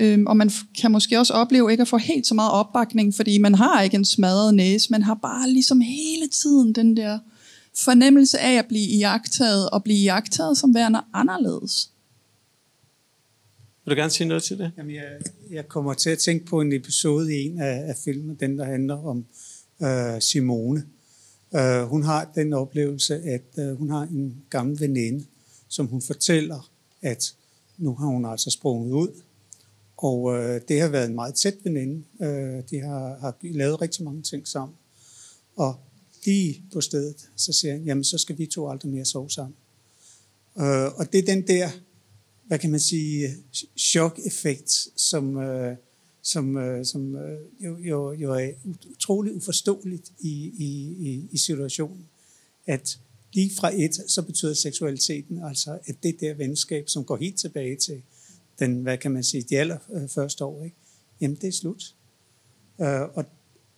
[0.00, 3.38] Øhm, og man kan måske også opleve ikke at få helt så meget opbakning, fordi
[3.38, 7.18] man har ikke en smadret næse, man har bare ligesom hele tiden den der
[7.76, 11.90] fornemmelse af at blive iagtaget, og blive iagtaget som værende anderledes.
[13.84, 14.72] Vil du gerne sige noget til det?
[14.78, 15.04] Jamen, jeg,
[15.50, 18.64] jeg kommer til at tænke på en episode i en af, af filmen, den der
[18.64, 19.24] handler om
[19.82, 20.82] øh, Simone.
[21.50, 25.24] Uh, hun har den oplevelse, at uh, hun har en gammel veninde,
[25.68, 26.70] som hun fortæller,
[27.02, 27.34] at
[27.78, 29.22] nu har hun altså sprunget ud
[29.98, 32.04] og øh, det har været en meget tæt veninde.
[32.20, 34.76] Øh, de har, har lavet rigtig mange ting sammen.
[35.56, 35.76] Og
[36.24, 39.54] lige på stedet, så siger han, jamen så skal vi to aldrig mere sove sammen.
[40.58, 41.68] Øh, og det er den der,
[42.46, 43.28] hvad kan man sige,
[43.76, 45.76] chok-effekt, som, øh,
[46.22, 48.50] som, øh, som øh, jo, jo, jo er
[48.90, 52.08] utrolig uforståeligt i, i, i, i situationen.
[52.66, 52.98] At
[53.32, 57.76] lige fra et, så betyder seksualiteten altså, at det der venskab, som går helt tilbage
[57.76, 58.02] til
[58.58, 60.76] den, hvad kan man sige, de allerførste år, ikke?
[61.20, 61.94] jamen det er slut.
[62.80, 63.24] Øh, og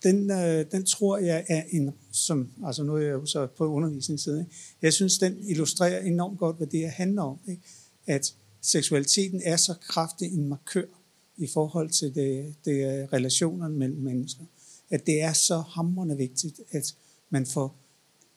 [0.03, 3.65] den, øh, den tror jeg er en, som, altså nu er jeg jo så på
[3.65, 4.55] undervisningssiden, ikke?
[4.81, 7.39] jeg synes, den illustrerer enormt godt, hvad det her handler om.
[7.47, 7.61] Ikke?
[8.07, 10.85] At seksualiteten er så kraftig en markør
[11.37, 14.43] i forhold til det, det relationerne mellem mennesker,
[14.89, 16.95] at det er så hamrende vigtigt, at
[17.29, 17.75] man får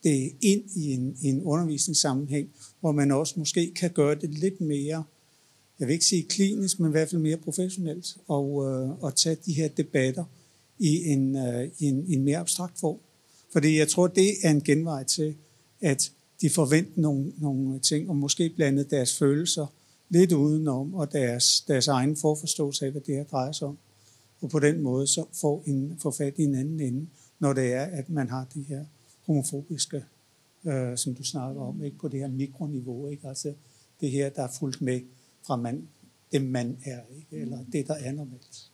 [0.02, 2.48] det ind i en, i en undervisningssammenhæng,
[2.80, 5.04] hvor man også måske kan gøre det lidt mere
[5.80, 9.36] jeg vil ikke sige klinisk, men i hvert fald mere professionelt, og, øh, og tage
[9.46, 10.24] de her debatter
[10.78, 12.98] i en, øh, i, en, i en mere abstrakt form.
[13.52, 15.34] Fordi jeg tror, det er en genvej til,
[15.80, 19.66] at de forventer nogle, nogle ting, og måske blandet deres følelser
[20.08, 23.78] lidt udenom, og deres, deres egen forforståelse af, hvad det her drejer sig om.
[24.40, 27.06] Og på den måde så får, en, får fat i en anden ende,
[27.38, 28.84] når det er, at man har de her
[29.26, 30.04] homofobiske,
[30.64, 33.28] øh, som du snakker om, ikke på det her mikroniveau, ikke?
[33.28, 33.52] altså
[34.00, 35.00] det her, der er fuldt med
[35.46, 35.88] fra man,
[36.32, 37.42] det man er, ikke?
[37.42, 38.70] eller det, der er normalt.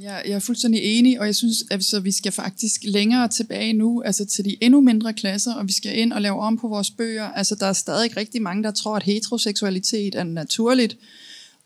[0.00, 3.72] Jeg, jeg er fuldstændig enig, og jeg synes, at så vi skal faktisk længere tilbage
[3.72, 6.68] nu, altså til de endnu mindre klasser, og vi skal ind og lave om på
[6.68, 7.24] vores bøger.
[7.24, 10.98] Altså, der er stadig rigtig mange, der tror, at heteroseksualitet er naturligt,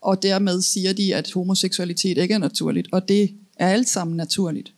[0.01, 4.73] og dermed siger de, at homoseksualitet ikke er naturligt, og det er alt sammen naturligt.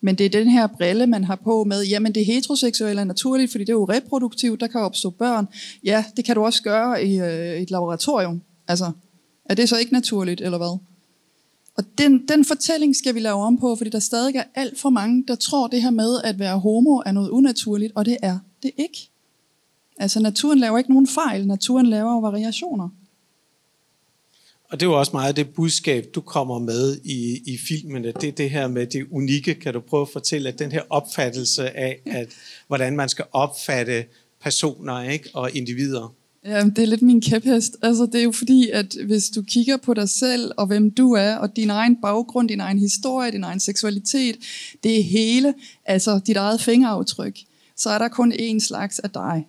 [0.00, 3.50] Men det er den her brille, man har på med, jamen det heteroseksuelle er naturligt,
[3.50, 5.48] fordi det er jo reproduktivt, der kan opstå børn.
[5.84, 8.42] Ja, det kan du også gøre i øh, et laboratorium.
[8.68, 8.92] Altså,
[9.44, 10.78] er det så ikke naturligt, eller hvad?
[11.76, 14.90] Og den, den fortælling skal vi lave om på, fordi der stadig er alt for
[14.90, 18.38] mange, der tror det her med at være homo er noget unaturligt, og det er
[18.62, 19.10] det ikke.
[19.98, 22.88] Altså naturen laver ikke nogen fejl, naturen laver variationer.
[24.70, 28.12] Og det er jo også meget det budskab, du kommer med i, i filmene.
[28.20, 29.54] Det er det her med det unikke.
[29.54, 32.28] Kan du prøve at fortælle, at den her opfattelse af, at,
[32.66, 34.04] hvordan man skal opfatte
[34.42, 35.30] personer ikke?
[35.34, 36.14] og individer?
[36.44, 37.76] Ja, det er lidt min kæphest.
[37.82, 41.12] Altså, det er jo fordi, at hvis du kigger på dig selv, og hvem du
[41.12, 44.36] er, og din egen baggrund, din egen historie, din egen seksualitet,
[44.82, 47.38] det er hele, altså dit eget fingeraftryk,
[47.76, 49.46] så er der kun én slags af dig.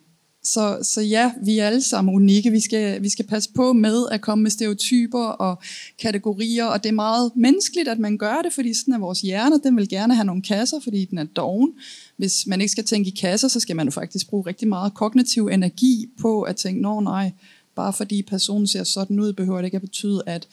[0.53, 2.51] Så, så ja, vi er alle sammen unikke.
[2.51, 5.61] Vi skal, vi skal passe på med at komme med stereotyper og
[5.99, 9.59] kategorier, og det er meget menneskeligt, at man gør det, fordi sådan er vores hjerne.
[9.63, 11.71] Den vil gerne have nogle kasser, fordi den er doven.
[12.17, 14.93] Hvis man ikke skal tænke i kasser, så skal man jo faktisk bruge rigtig meget
[14.93, 17.31] kognitiv energi på at tænke, nå nej,
[17.75, 20.47] bare fordi personen ser sådan ud, behøver det ikke at betyde, at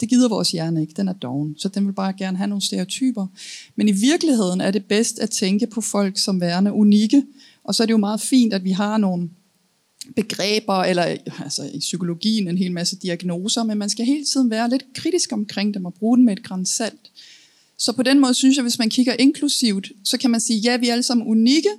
[0.00, 2.62] det gider vores hjerne ikke, den er doven, så den vil bare gerne have nogle
[2.62, 3.26] stereotyper.
[3.76, 7.22] Men i virkeligheden er det bedst at tænke på folk som værende unikke,
[7.66, 9.30] og så er det jo meget fint, at vi har nogle
[10.16, 14.70] begreber, eller altså i psykologien en hel masse diagnoser, men man skal hele tiden være
[14.70, 17.10] lidt kritisk omkring dem og bruge dem med et græns salt.
[17.78, 20.76] Så på den måde synes jeg, hvis man kigger inklusivt, så kan man sige, ja,
[20.76, 21.70] vi er alle sammen unikke,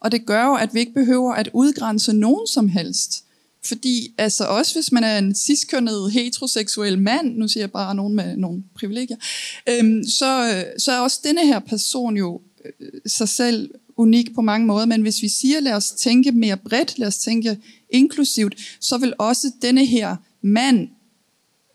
[0.00, 3.24] og det gør jo, at vi ikke behøver at udgrænse nogen som helst.
[3.64, 8.14] Fordi altså også hvis man er en ciskønnet heteroseksuel mand, nu siger jeg bare nogen
[8.14, 9.16] med nogle privilegier,
[9.68, 14.66] øhm, så, så er også denne her person jo øh, sig selv unik på mange
[14.66, 17.58] måder, men hvis vi siger, lad os tænke mere bredt, lad os tænke
[17.90, 20.88] inklusivt, så vil også denne her mand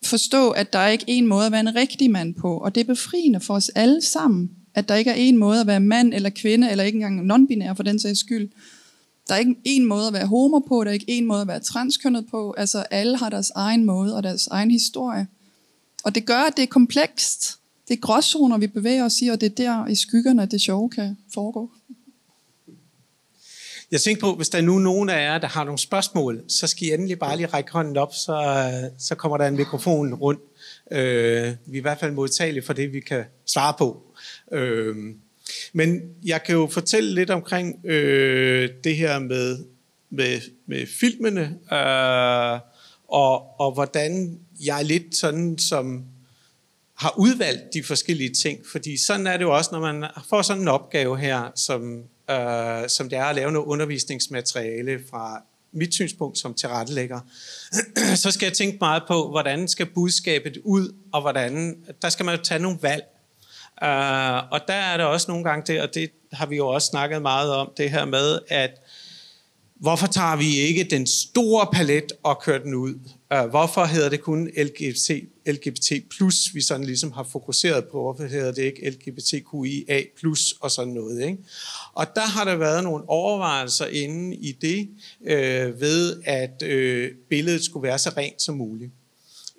[0.04, 2.82] forstå, at der er ikke en måde at være en rigtig mand på, og det
[2.82, 6.14] er befriende for os alle sammen, at der ikke er en måde at være mand
[6.14, 8.50] eller kvinde, eller ikke engang non-binær for den sags skyld.
[9.28, 11.48] Der er ikke en måde at være homo på, der er ikke en måde at
[11.48, 12.56] være transkønnet på.
[12.58, 15.28] Altså alle har deres egen måde og deres egen historie.
[16.04, 17.58] Og det gør, at det er komplekst.
[17.88, 20.62] Det er gråzoner, vi bevæger os i, og det er der i skyggerne, at det
[20.62, 21.72] sjove kan foregå.
[23.92, 26.68] Jeg tænker på, hvis der er nu nogen af jer, der har nogle spørgsmål, så
[26.68, 30.42] skal I endelig bare lige række hånden op, så, så kommer der en mikrofon rundt.
[30.92, 34.04] Øh, vi er i hvert fald modtagelige for det, vi kan svare på.
[34.52, 34.96] Øh,
[35.74, 39.66] men jeg kan jo fortælle lidt omkring øh, det her med,
[40.10, 41.42] med, med filmene,
[41.74, 42.60] øh,
[43.08, 46.06] og, og hvordan jeg er lidt sådan som
[46.96, 50.62] har udvalgt de forskellige ting, fordi sådan er det jo også, når man får sådan
[50.62, 56.38] en opgave her, som øh, som det er at lave noget undervisningsmateriale fra mit synspunkt
[56.38, 57.20] som tilrettelægger,
[58.24, 62.36] så skal jeg tænke meget på, hvordan skal budskabet ud, og hvordan, der skal man
[62.36, 63.04] jo tage nogle valg.
[63.82, 66.88] Uh, og der er der også nogle gange det, og det har vi jo også
[66.88, 68.72] snakket meget om, det her med, at
[69.82, 72.94] hvorfor tager vi ikke den store palet og kører den ud?
[73.34, 75.10] Øh, hvorfor hedder det kun LGBT,
[75.48, 75.92] LGBT+,
[76.54, 78.02] vi sådan ligesom har fokuseret på?
[78.02, 80.02] Hvorfor hedder det ikke LGBTQIA+,
[80.60, 81.26] og sådan noget?
[81.26, 81.38] Ikke?
[81.94, 84.90] Og der har der været nogle overvejelser inde i det,
[85.28, 88.92] øh, ved at øh, billedet skulle være så rent som muligt.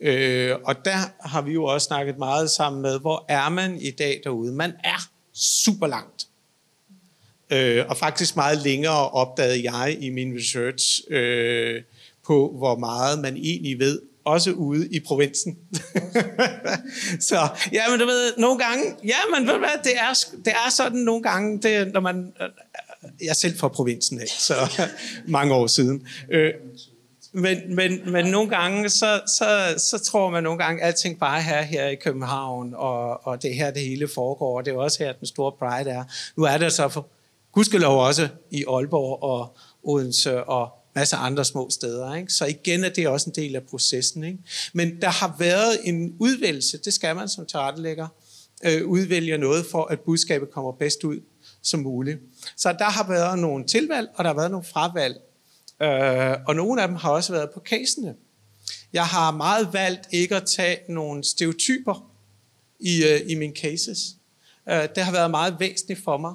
[0.02, 3.90] Øh, og der har vi jo også snakket meget sammen med, hvor er man i
[3.90, 4.52] dag derude?
[4.52, 6.26] Man er super langt.
[7.52, 11.82] Øh, og faktisk meget længere opdagede jeg i min research øh,
[12.26, 15.58] på, hvor meget man egentlig ved også ude i provinsen.
[17.28, 20.52] så ja, men du ved, nogle gange, ja, men ved du hvad, det er, det
[20.52, 24.28] er sådan nogle gange, det, når man, øh, øh, jeg er selv fra provinsen af,
[24.28, 24.54] så
[25.26, 26.06] mange år siden.
[26.30, 26.52] Øh,
[27.32, 31.42] men, men, men nogle gange, så, så, så tror man nogle gange, at alting bare
[31.42, 35.04] her, her i København, og, og det her det hele foregår, og det er også
[35.04, 36.04] her, den store pride er.
[36.36, 37.06] Nu er det så for
[37.52, 42.14] gudskelov også i Aalborg og Odense og masser af andre små steder.
[42.14, 42.32] Ikke?
[42.32, 44.24] Så igen er det også en del af processen.
[44.24, 44.38] Ikke?
[44.72, 48.08] Men der har været en udvælgelse, det skal man som tilrettelægger,
[48.64, 51.20] øh, udvælge noget for, at budskabet kommer bedst ud
[51.62, 52.18] som muligt.
[52.56, 55.16] Så der har været nogle tilvalg, og der har været nogle fravalg.
[55.82, 58.14] Øh, og nogle af dem har også været på casene.
[58.92, 62.10] Jeg har meget valgt ikke at tage nogle stereotyper
[62.80, 64.16] i, øh, i mine cases.
[64.68, 66.34] Øh, det har været meget væsentligt for mig.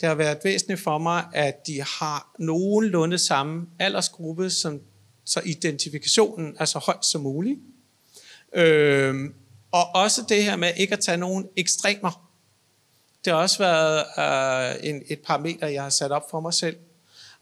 [0.00, 4.80] Det har været væsentligt for mig, at de har nogenlunde samme aldersgruppe, som,
[5.24, 7.60] så identifikationen er så højt som muligt.
[8.54, 9.34] Øhm,
[9.72, 12.30] og også det her med ikke at tage nogen ekstremer.
[13.24, 14.04] Det har også været
[14.78, 16.76] øh, en, et parameter, jeg har sat op for mig selv.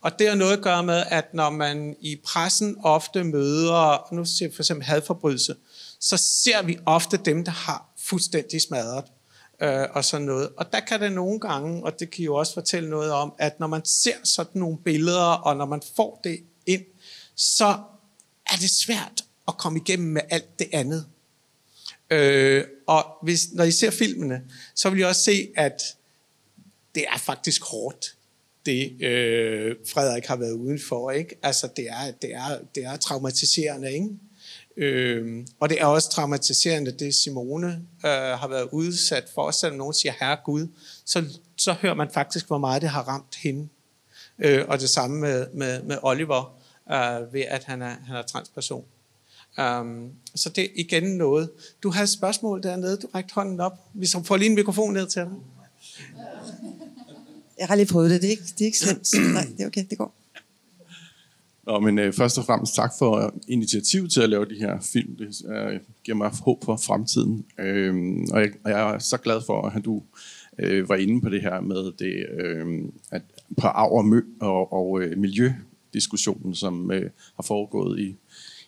[0.01, 4.25] Og det har noget at gøre med, at når man i pressen ofte møder, nu
[4.25, 5.57] siger for eksempel hadforbrydelse,
[6.01, 9.05] så ser vi ofte dem, der har fuldstændig smadret
[9.61, 10.49] øh, og sådan noget.
[10.57, 13.61] Og der kan det nogle gange, og det kan jo også fortælle noget om, at
[13.61, 16.85] når man ser sådan nogle billeder, og når man får det ind,
[17.37, 17.79] så
[18.47, 21.07] er det svært at komme igennem med alt det andet.
[22.11, 24.43] Øh, og hvis, når I ser filmene,
[24.75, 25.83] så vil I også se, at
[26.95, 28.17] det er faktisk hårdt.
[28.67, 31.11] det øh, Frederik har været udenfor.
[31.11, 31.39] Ikke?
[31.43, 34.09] Altså, det er, det, er, det er traumatiserende, ikke?
[34.77, 37.69] Øh, og det er også traumatiserende, det Simone
[38.05, 39.51] øh, har været udsat for.
[39.51, 40.69] Selvom nogen siger, herre Gud,
[41.05, 41.25] så,
[41.57, 43.69] så hører man faktisk, hvor meget det har ramt hende.
[44.39, 46.59] Øh, og det samme med, med, med Oliver,
[46.93, 48.85] øh, ved at han er, han er transperson.
[49.59, 51.51] Um, så det er igen noget.
[51.83, 53.73] Du har et spørgsmål dernede, du rækker hånden op.
[53.95, 55.31] Vi får lige en mikrofon ned til dig.
[57.59, 59.33] Jeg har lige prøvet det, det er ikke, det er ikke slemt.
[59.35, 60.15] Nej, det er okay, det går.
[61.67, 65.17] Nå, men øh, først og fremmest tak for initiativ til at lave de her film.
[65.17, 67.47] Det øh, giver mig håb for fremtiden.
[67.59, 67.95] Øh,
[68.33, 70.03] og, jeg, og jeg er så glad for, at du
[70.59, 72.67] øh, var inde på det her med det, øh,
[73.11, 73.23] at
[73.61, 78.17] på arv og, mø, og, og øh, miljødiskussionen, som øh, har foregået i,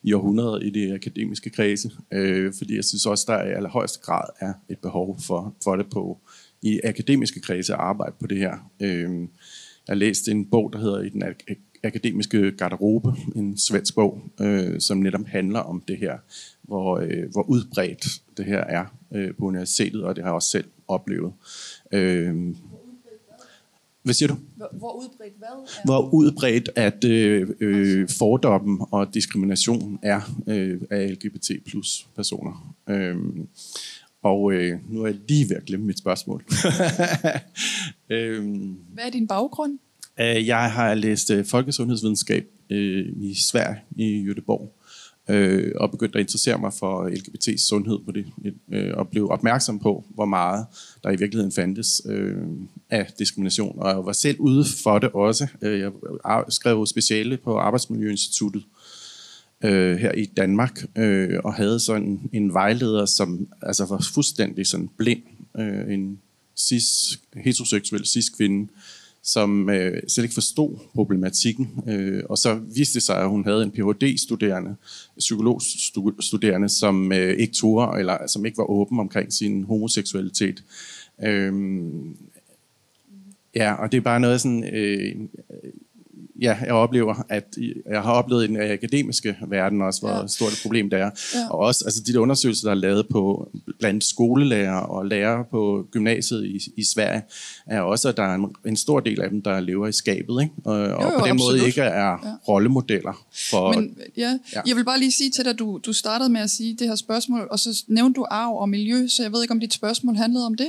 [0.02, 1.90] i århundreder i det akademiske kredse.
[2.12, 5.86] Øh, fordi jeg synes også, der i allerhøjeste grad er et behov for, for det
[5.90, 6.18] på
[6.62, 8.70] i akademiske kredse at arbejde på det her.
[8.80, 9.28] Øh,
[9.88, 11.22] jeg har læst en bog, der hedder I den
[11.84, 16.18] akademiske garderobe, en svensk bog, øh, som netop handler om det her,
[16.62, 20.50] hvor, øh, hvor udbredt det her er øh, på universitetet, og det har jeg også
[20.50, 21.32] selv oplevet.
[21.92, 22.54] Øh,
[24.02, 24.36] hvad siger du?
[24.72, 25.84] Hvor udbredt hvad er?
[25.84, 32.74] Hvor udbredt at øh, øh, fordommen og diskrimination er øh, af LGBT plus personer.
[32.88, 33.16] Øh,
[34.22, 36.44] og øh, nu er jeg lige ved at glemme mit spørgsmål.
[38.10, 38.44] øh,
[38.94, 39.78] Hvad er din baggrund?
[40.20, 44.78] Øh, jeg har læst øh, folkesundhedsvidenskab øh, i Sverige, i Göteborg,
[45.28, 48.26] øh, og begyndt at interessere mig for LGBT's sundhed på det,
[48.72, 50.66] øh, og blev opmærksom på, hvor meget
[51.04, 52.36] der i virkeligheden fandtes øh,
[52.90, 53.78] af diskrimination.
[53.78, 55.46] Og jeg var selv ude for det også.
[55.62, 55.92] Jeg
[56.48, 58.62] skrev speciale på Arbejdsmiljøinstituttet
[59.64, 64.88] øh, her i Danmark, øh, og havde sådan en vejleder, som altså var fuldstændig sådan
[64.98, 65.22] blind,
[65.58, 66.18] øh, en
[66.56, 68.68] cis, heteroseksuel cis-kvinde,
[69.32, 71.70] som øh, slet ikke forstod problematikken.
[71.88, 74.74] Øh, og så viste det sig, at hun havde en Ph.D.-studerende,
[75.18, 80.64] psykologstuderende, som øh, ikke tog eller som ikke var åben omkring sin homoseksualitet.
[81.24, 81.52] Øh,
[83.54, 84.74] ja, og det er bare noget sådan...
[84.74, 85.14] Øh,
[86.38, 87.56] ja, jeg oplever, at
[87.90, 90.26] jeg har oplevet i den akademiske verden også, hvor ja.
[90.26, 91.10] stort et problem det er.
[91.34, 91.48] Ja.
[91.50, 95.86] Og også altså, de der undersøgelser, der er lavet på blandt skolelærer og lærere på
[95.90, 97.22] gymnasiet i, i Sverige,
[97.66, 100.42] er også, at der er en, en stor del af dem, der lever i skabet,
[100.42, 100.54] ikke?
[100.64, 101.38] Og, jo, jo, og på den absolut.
[101.38, 102.16] måde ikke er ja.
[102.48, 103.26] rollemodeller.
[103.50, 106.40] For, Men ja, ja, jeg vil bare lige sige til dig, du, du startede med
[106.40, 109.42] at sige det her spørgsmål, og så nævnte du arv og miljø, så jeg ved
[109.42, 110.68] ikke, om dit spørgsmål handlede om det?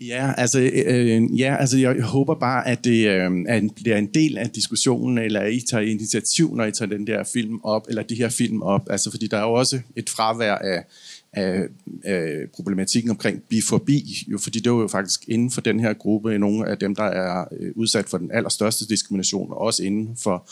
[0.00, 4.06] Ja, altså, øh, øh, ja, altså jeg håber bare, at det, øh, at det en
[4.06, 7.86] del af diskussionen, eller at I tager initiativ, når I tager den der film op,
[7.88, 8.86] eller de her film op.
[8.90, 10.84] Altså, fordi der er jo også et fravær af,
[11.32, 11.62] af,
[12.04, 16.38] af problematikken omkring bifobi, jo, fordi det er jo faktisk inden for den her gruppe
[16.38, 20.48] nogle af dem, der er øh, udsat for den allerstørste diskrimination, og også inden for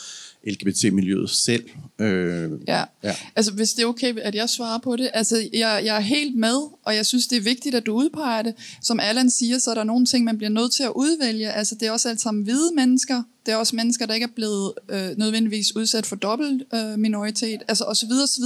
[0.47, 1.65] LGBT-miljøet selv.
[1.99, 2.85] Øh, ja.
[3.03, 5.11] ja, altså hvis det er okay, at jeg svarer på det.
[5.15, 8.43] Altså jeg, jeg er helt med, og jeg synes, det er vigtigt, at du udpeger
[8.43, 8.55] det.
[8.83, 11.51] Som Allan siger, så er der nogle ting, man bliver nødt til at udvælge.
[11.51, 13.23] Altså det er også alt sammen hvide mennesker.
[13.47, 17.63] Det er også mennesker, der ikke er blevet øh, nødvendigvis udsat for dobbelt øh, minoritet,
[17.69, 18.11] altså osv.
[18.25, 18.45] osv.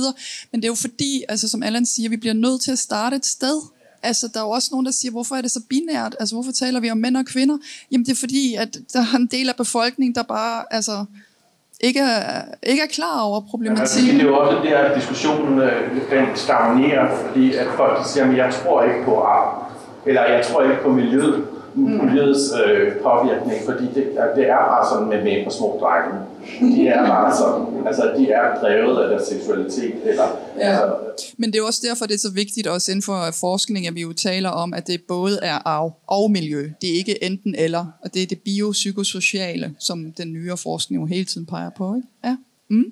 [0.53, 3.17] Men det er jo fordi, altså som Allan siger, vi bliver nødt til at starte
[3.17, 3.61] et sted.
[4.03, 6.17] Altså, der er jo også nogen, der siger, hvorfor er det så binært?
[6.21, 7.59] Altså, hvorfor taler vi om mænd og kvinder?
[7.91, 11.05] Jamen, det er fordi, at der er en del af befolkningen, der bare, altså,
[11.83, 14.11] ikke er, ikke er klar over problematikken.
[14.11, 18.31] Ja, det er jo også der, at diskussionen øh, den stagnerer, fordi at folk siger,
[18.31, 19.65] at jeg tror ikke på arv,
[20.07, 21.45] eller jeg tror ikke på miljøet.
[21.75, 24.05] Miljøets øh, påvirkning, fordi det,
[24.37, 26.19] det er bare sådan med mænd og små drenge.
[26.77, 29.95] De er bare sådan, altså de er drevet af deres seksualitet.
[30.05, 30.25] Eller,
[30.59, 30.63] ja.
[30.63, 30.97] altså,
[31.37, 34.01] Men det er også derfor, det er så vigtigt også inden for forskning, at vi
[34.01, 36.71] jo taler om, at det både er arv og miljø.
[36.81, 41.07] Det er ikke enten eller, og det er det biopsykosociale, som den nye forskning jo
[41.07, 41.95] hele tiden peger på.
[41.95, 42.09] Ikke?
[42.25, 42.37] Ja.
[42.71, 42.85] Mm.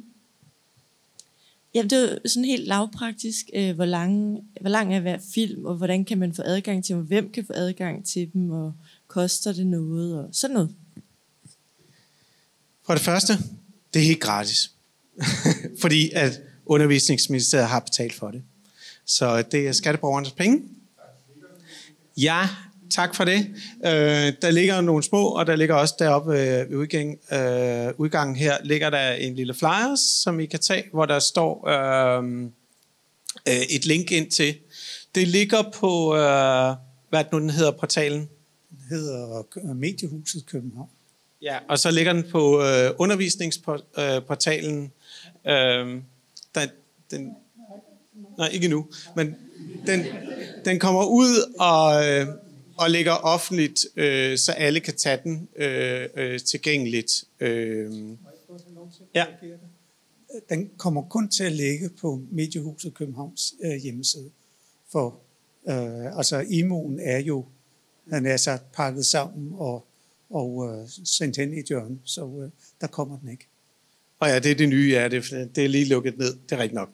[1.75, 5.75] Ja, det er sådan helt lavpraktisk, øh, hvor, lang, hvor lang er hver film, og
[5.75, 8.73] hvordan kan man få adgang til dem, og hvem kan få adgang til dem, og
[9.07, 10.75] koster det noget, og sådan noget.
[12.87, 13.33] For det første,
[13.95, 14.71] det er helt gratis.
[15.83, 18.43] Fordi at undervisningsministeriet har betalt for det.
[19.05, 20.62] Så det er skatteborgernes penge.
[22.16, 22.49] Ja,
[22.91, 23.47] tak for det.
[23.84, 28.36] Øh, der ligger nogle små, og der ligger også deroppe øh, ved udgang, øh, udgangen
[28.36, 32.24] her, ligger der en lille flyer, som I kan tage, hvor der står øh,
[33.49, 34.55] øh, et link ind til.
[35.14, 36.74] Det ligger på, øh,
[37.09, 38.28] hvad nu den hedder, portalen?
[38.70, 40.88] Den hedder Mediehuset København.
[41.43, 44.93] Ja, og så ligger den på øh, undervisningsportalen.
[45.47, 46.01] Øh,
[46.55, 46.66] der,
[47.11, 47.36] den,
[48.38, 48.86] nej, ikke nu,
[49.16, 49.36] men
[49.86, 50.05] den,
[50.64, 52.09] den kommer ud og...
[52.09, 52.26] Øh,
[52.81, 57.24] og ligger offentligt, øh, så alle kan tage den øh, øh, tilgængeligt.
[57.41, 57.93] Øh,
[59.14, 59.26] ja.
[60.49, 64.31] Den kommer kun til at ligge på Mediehuset Københavns øh, hjemmeside.
[64.93, 65.20] For
[65.68, 67.45] øh, altså imoen er jo,
[68.11, 69.87] han er så pakket sammen og,
[70.31, 72.51] og øh, sendt hen i hjørne, så øh,
[72.81, 73.47] der kommer den ikke.
[74.18, 76.59] Og ja, det er det nye, ja, det, det er lige lukket ned, det er
[76.59, 76.91] rigtigt nok.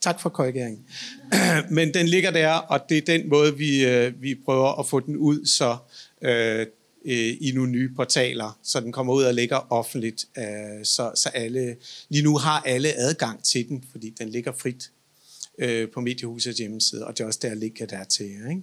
[0.00, 0.84] Tak for korrigeringen.
[1.76, 5.00] Men den ligger der, og det er den måde, vi, øh, vi prøver at få
[5.00, 5.76] den ud så
[6.22, 6.66] øh,
[7.04, 11.28] øh, i nogle nye portaler, så den kommer ud og ligger offentligt, øh, så, så
[11.34, 11.76] alle,
[12.08, 14.90] lige nu har alle adgang til den, fordi den ligger frit
[15.58, 18.24] øh, på Mediehusets hjemmeside, og det er også der, ligger der til.
[18.24, 18.62] Ikke?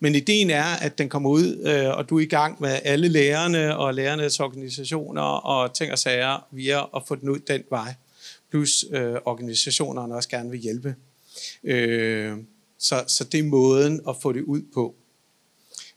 [0.00, 3.08] Men ideen er, at den kommer ud, øh, og du er i gang med alle
[3.08, 7.94] lærerne og lærernes organisationer og ting og sager via at få den ud den vej
[8.50, 10.94] plus øh, organisationerne også gerne vil hjælpe.
[11.64, 12.36] Øh,
[12.78, 14.94] så, så det er måden at få det ud på.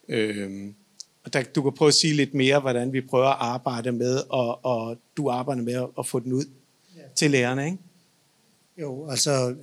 [0.07, 0.73] Øh,
[1.23, 4.21] og der, du kan prøve at sige lidt mere, hvordan vi prøver at arbejde med,
[4.29, 6.45] og, og du arbejder med at, at få den ud
[6.95, 7.01] ja.
[7.15, 7.77] til lærerne, ikke?
[8.77, 9.55] Jo, altså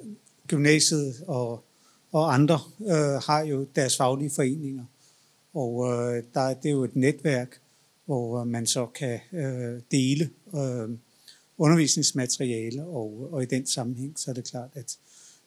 [0.46, 1.64] gymnasiet og,
[2.12, 4.84] og andre øh, har jo deres faglige foreninger,
[5.54, 7.60] og øh, der, det er jo et netværk,
[8.04, 10.88] hvor man så kan øh, dele øh,
[11.58, 14.98] undervisningsmateriale, og, og i den sammenhæng, så er det klart, at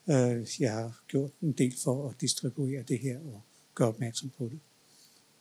[0.10, 3.42] øh, jeg har gjort en del for at distribuere det her og
[3.76, 4.60] gøre opmærksom på det.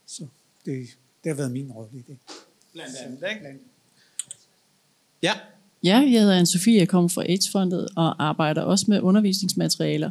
[0.07, 0.27] Så
[0.65, 0.89] det,
[1.25, 2.17] det har været min rolle i det.
[2.73, 3.59] Blandt andet, ikke?
[5.23, 5.33] Ja.
[5.85, 10.11] Ja, jeg hedder Anne-Sophie, jeg kommer fra AIDS-fondet og arbejder også med undervisningsmaterialer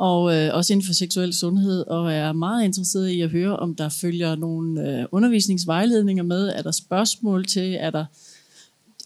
[0.00, 3.74] og øh, også inden for seksuel sundhed, og er meget interesseret i at høre, om
[3.74, 6.48] der følger nogle øh, undervisningsvejledninger med.
[6.48, 7.74] Er der spørgsmål til?
[7.80, 8.04] Er der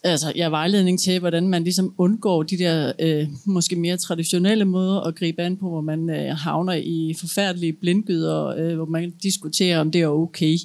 [0.05, 5.01] altså, ja, vejledning til, hvordan man ligesom undgår de der øh, måske mere traditionelle måder
[5.01, 9.81] at gribe an på, hvor man øh, havner i forfærdelige blindgyder, øh, hvor man diskuterer,
[9.81, 10.59] om det er okay,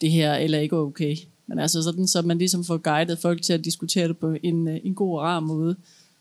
[0.00, 1.16] det her, eller ikke okay.
[1.46, 4.68] Men altså sådan, så man ligesom får guidet folk til at diskutere det på en,
[4.68, 5.76] øh, en god og rar måde,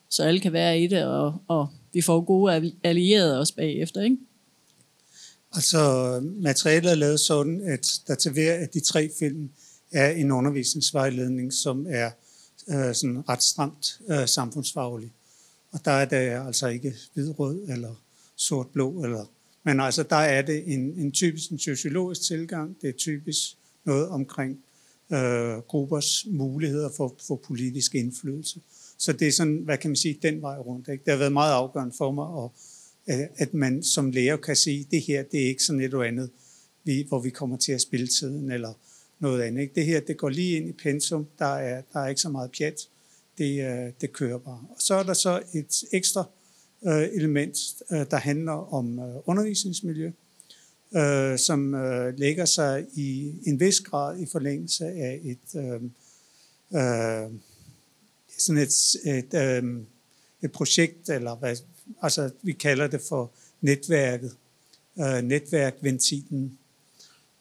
[0.10, 4.18] så alle kan være i det, og, og vi får gode allierede også bagefter, ikke?
[5.54, 5.80] Altså,
[6.24, 9.50] materialet er lavet sådan, at der til hver af de tre film
[9.92, 12.10] er en undervisningsvejledning, som er
[12.70, 15.12] øh, sådan ret stramt øh, samfundsfaglig.
[15.72, 17.96] Og der er det altså ikke hvidrød eller
[18.36, 19.04] sort-blå.
[19.04, 19.26] Eller,
[19.64, 22.78] men altså der er det en, en typisk en sociologisk tilgang.
[22.82, 24.60] Det er typisk noget omkring
[25.14, 28.60] øh, gruppers muligheder for, for politisk indflydelse.
[28.98, 30.88] Så det er sådan, hvad kan man sige, den vej rundt.
[30.88, 31.04] Ikke?
[31.04, 32.50] Det har været meget afgørende for mig,
[33.08, 36.04] at, at man som lærer kan sige, det her det er ikke sådan et eller
[36.04, 36.30] andet,
[36.84, 38.74] vi, hvor vi kommer til at spille tiden, eller
[39.24, 39.62] noget andet.
[39.62, 39.76] Ikke?
[39.76, 42.52] Det her, det går lige ind i pensum, der er, der er ikke så meget
[42.58, 42.88] pjat,
[43.38, 44.66] det, øh, det kører bare.
[44.70, 46.24] Og så er der så et ekstra
[46.88, 47.58] øh, element,
[47.92, 50.12] øh, der handler om øh, undervisningsmiljø,
[50.96, 51.74] øh, som
[52.18, 55.82] lægger sig i en vis grad i forlængelse af et, øh,
[58.38, 59.82] sådan et, et, øh,
[60.42, 61.56] et projekt, eller hvad,
[62.02, 64.36] altså vi kalder det for netværket,
[65.00, 66.58] øh, netværkventilen,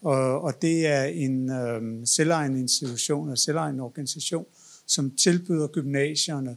[0.03, 4.47] og, og det er en øh, selvejende institution og selvejende organisation,
[4.87, 6.57] som tilbyder gymnasierne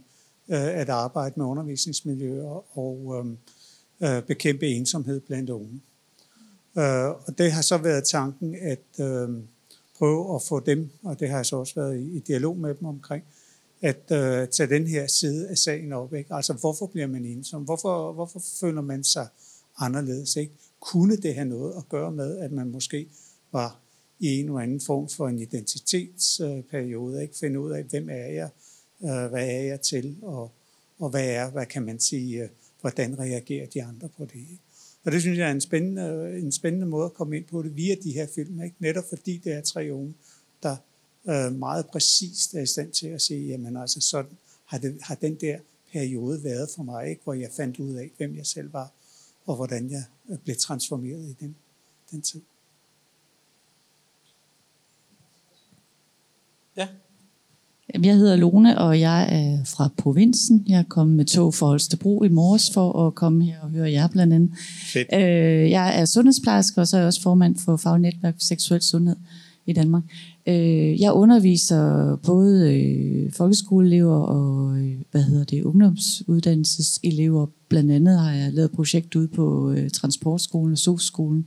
[0.50, 3.26] øh, at arbejde med undervisningsmiljøer og
[4.02, 5.82] øh, øh, bekæmpe ensomhed blandt unge.
[6.78, 9.30] Øh, og det har så været tanken at øh,
[9.98, 12.76] prøve at få dem, og det har jeg så også været i, i dialog med
[12.76, 13.24] dem omkring,
[13.82, 16.14] at øh, tage den her side af sagen op.
[16.14, 16.34] Ikke?
[16.34, 17.64] Altså, hvorfor bliver man ensom?
[17.64, 19.28] Hvorfor, hvorfor føler man sig
[19.78, 20.36] anderledes?
[20.36, 20.54] Ikke?
[20.80, 23.08] Kunne det have noget at gøre med, at man måske
[23.56, 23.80] var
[24.20, 28.50] i en eller anden form for en identitetsperiode, ikke finde ud af, hvem er jeg,
[29.04, 30.52] øh, hvad er jeg til, og,
[31.00, 32.50] og hvad er, hvad kan man sige, øh,
[32.82, 34.36] hvordan reagerer de andre på det.
[34.36, 34.60] Ikke?
[35.04, 37.76] Og det synes jeg er en spændende, en spændende måde at komme ind på det
[37.76, 38.76] via de her film, ikke?
[38.80, 40.14] netop fordi det er tre unge,
[40.64, 40.76] der
[41.30, 44.32] øh, meget præcist er i stand til at sige, jamen altså sådan
[44.66, 45.60] har, det, har den der
[45.92, 47.22] periode været for mig, ikke?
[47.24, 48.92] hvor jeg fandt ud af, hvem jeg selv var,
[49.46, 51.56] og hvordan jeg øh, blev transformeret i den,
[52.12, 52.42] den tid.
[56.78, 56.88] Ja.
[58.04, 60.64] Jeg hedder Lone, og jeg er fra provinsen.
[60.68, 63.92] Jeg er kommet med tog for Holstebro i morges for at komme her og høre
[63.92, 64.50] jer blandt andet.
[64.94, 65.08] Fedt.
[65.14, 69.16] Øh, jeg er sundhedsplejerske, og så er jeg også formand for Fagnetværk for Seksuel Sundhed
[69.66, 70.04] i Danmark.
[70.48, 77.48] Øh, jeg underviser både øh, folkeskoleelever og øh, hvad hedder det, ungdomsuddannelseselever.
[77.70, 81.46] Blandt andet har jeg lavet projekt ude på øh, transportskolen og SOS-skolen.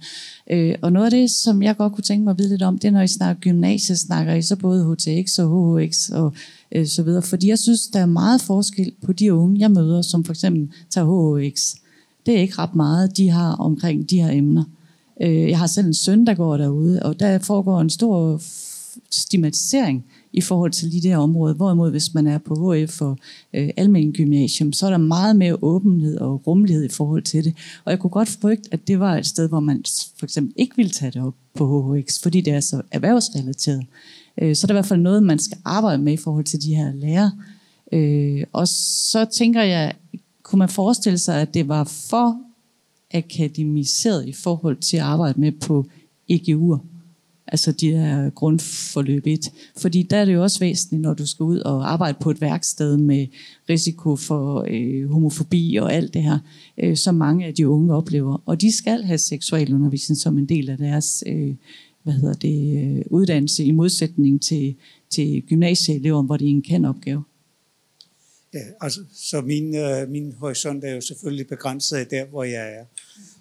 [0.50, 2.78] Øh, og noget af det, som jeg godt kunne tænke mig at vide lidt om,
[2.78, 6.32] det er, når I snakker gymnasiet, snakker I så både HTX og HHX og
[6.72, 7.22] øh, så videre.
[7.22, 10.68] Fordi jeg synes, der er meget forskel på de unge, jeg møder, som for eksempel
[10.90, 11.74] tager HHX.
[12.26, 14.64] Det er ikke ret meget, de har omkring de her emner.
[15.22, 18.40] Øh, jeg har selv en søn, der går derude, og der foregår en stor
[19.10, 21.54] stigmatisering i forhold til lige det her område.
[21.54, 23.18] Hvorimod hvis man er på HF og
[23.54, 27.54] øh, almen gymnasium, så er der meget mere åbenhed og rummelighed i forhold til det.
[27.84, 29.84] Og jeg kunne godt frygte, at det var et sted, hvor man
[30.18, 33.86] for eksempel ikke ville tage det op på HHX, fordi det er så erhvervsrelateret.
[34.42, 36.62] Øh, så er der i hvert fald noget, man skal arbejde med i forhold til
[36.62, 37.32] de her lærere.
[37.92, 39.94] Øh, og så tænker jeg,
[40.42, 42.40] kunne man forestille sig, at det var for
[43.10, 45.86] akademiseret i forhold til at arbejde med på
[46.32, 46.97] EGU'er?
[47.52, 49.52] Altså de her grundforløb 1.
[49.76, 52.40] Fordi der er det jo også væsentligt, når du skal ud og arbejde på et
[52.40, 53.26] værksted med
[53.68, 56.38] risiko for øh, homofobi og alt det her,
[56.78, 58.42] øh, som mange af de unge oplever.
[58.46, 61.54] Og de skal have seksualundervisning som en del af deres øh,
[62.02, 64.76] hvad hedder det, øh, uddannelse i modsætning til,
[65.10, 67.24] til gymnasieelever, hvor det er en kan-opgave.
[68.54, 72.74] Ja, altså, så min, øh, min horisont er jo selvfølgelig begrænset af der, hvor jeg
[72.74, 72.84] er.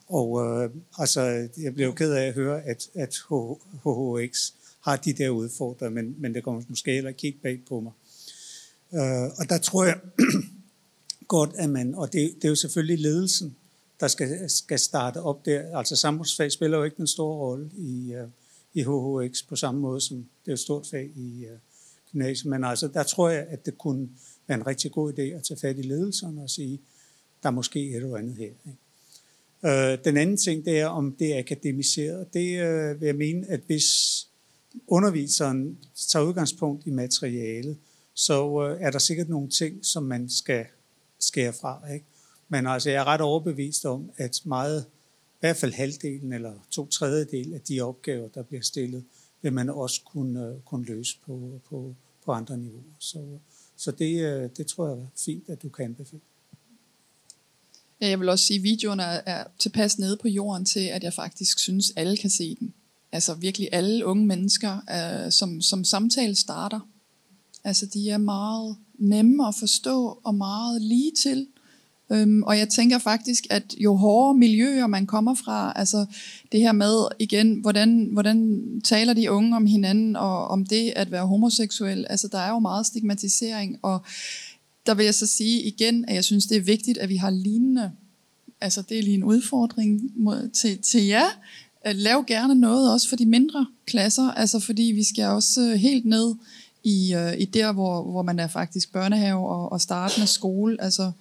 [0.07, 3.15] Og øh, altså, jeg blev ked af at høre, at, at
[3.83, 7.79] HHX har de der udfordringer, men, men det kommer måske heller ikke helt bag på
[7.79, 7.91] mig.
[8.93, 9.99] Øh, og der tror jeg
[11.27, 13.55] godt, at man, og det, det er jo selvfølgelig ledelsen,
[13.99, 15.77] der skal, skal starte op der.
[15.77, 18.27] Altså samfundsfag spiller jo ikke en stor rolle i, øh,
[18.73, 21.57] i HHX på samme måde, som det er et stort fag i øh,
[22.11, 22.49] gymnasiet.
[22.49, 24.09] Men altså, der tror jeg, at det kunne
[24.47, 26.79] være en rigtig god idé at tage fat i ledelsen og sige,
[27.43, 28.45] der er måske et eller andet her.
[28.45, 28.77] Ikke?
[29.67, 32.33] Øh, den anden ting, det er, om det er akademiseret.
[32.33, 33.87] Det øh, vil jeg mene, at hvis
[34.87, 35.77] underviseren
[36.11, 37.77] tager udgangspunkt i materialet,
[38.13, 40.65] så øh, er der sikkert nogle ting, som man skal
[41.19, 41.91] skære fra.
[41.93, 42.05] Ikke?
[42.49, 44.85] Men altså, jeg er ret overbevist om, at meget,
[45.33, 49.03] i hvert fald halvdelen eller to tredjedel af de opgaver, der bliver stillet,
[49.41, 51.95] vil man også kunne, uh, kunne løse på, på,
[52.25, 52.83] på andre niveauer.
[52.99, 53.37] Så,
[53.75, 56.21] så det, øh, det tror jeg er fint, at du kan anbefale.
[58.03, 61.03] Øh, jeg vil også sige, at videoen er, er tilpas nede på jorden til, at
[61.03, 62.73] jeg faktisk synes, alle kan se den.
[63.11, 66.79] Altså virkelig alle unge mennesker, øh, som, som samtale starter.
[67.63, 71.47] Altså de er meget nemme at forstå og meget lige til.
[72.11, 76.05] Øhm, og jeg tænker faktisk, at jo hårdere miljøer man kommer fra, altså
[76.51, 81.11] det her med igen, hvordan, hvordan taler de unge om hinanden og om det at
[81.11, 84.01] være homoseksuel, altså der er jo meget stigmatisering, og
[84.87, 87.29] der vil jeg så sige igen, at jeg synes, det er vigtigt, at vi har
[87.29, 87.91] lignende,
[88.61, 91.27] altså det er lige en udfordring mod, til, til jer,
[91.85, 96.05] lav gerne noget også for de mindre klasser, altså fordi vi skal også øh, helt
[96.05, 96.35] ned
[96.83, 101.11] i, uh, i der, hvor, hvor man er faktisk børnehave og, og startende skole, altså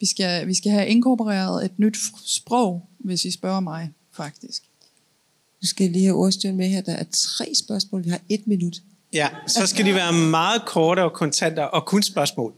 [0.00, 4.62] vi skal, vi skal have inkorporeret et nyt sprog, hvis I spørger mig, faktisk.
[5.62, 6.80] Nu skal jeg lige have ordstyren med her.
[6.80, 8.04] Der er tre spørgsmål.
[8.04, 8.76] Vi har et minut.
[9.12, 12.54] Ja, så skal de være meget korte og kontanter og kun spørgsmål.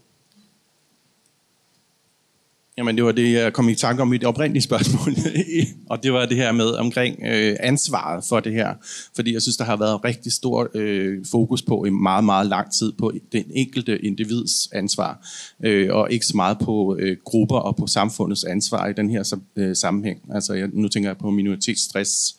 [2.78, 5.14] Jamen, det var det, jeg kom i tanke om mit oprindelige spørgsmål.
[5.90, 8.74] og det var det her med omkring øh, ansvaret for det her.
[9.14, 12.72] Fordi jeg synes, der har været rigtig stor øh, fokus på i meget, meget lang
[12.72, 15.28] tid på den enkelte individs ansvar.
[15.64, 19.36] Øh, og ikke så meget på øh, grupper og på samfundets ansvar i den her
[19.56, 20.20] øh, sammenhæng.
[20.34, 22.36] Altså, jeg, nu tænker jeg på minoritetsstress.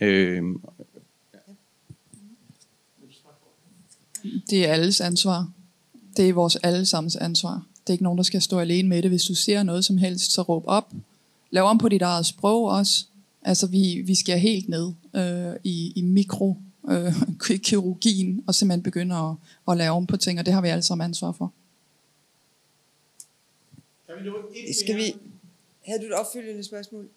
[0.00, 0.42] Øh,
[4.50, 5.48] det er alles ansvar.
[6.16, 7.62] Det er vores allesammens ansvar.
[7.82, 9.10] Det er ikke nogen, der skal stå alene med det.
[9.10, 10.92] Hvis du ser noget som helst, så råb op.
[11.50, 13.06] Lav om på dit eget sprog også.
[13.42, 16.56] Altså, vi, vi skal helt ned øh, i, i mikro
[16.90, 17.14] øh,
[17.64, 19.34] kirurgien og simpelthen begynde at,
[19.68, 21.52] at lave om på ting, og det har vi alle sammen ansvar for.
[24.82, 25.14] Skal vi...
[25.86, 27.08] Havde du et opfølgende spørgsmål?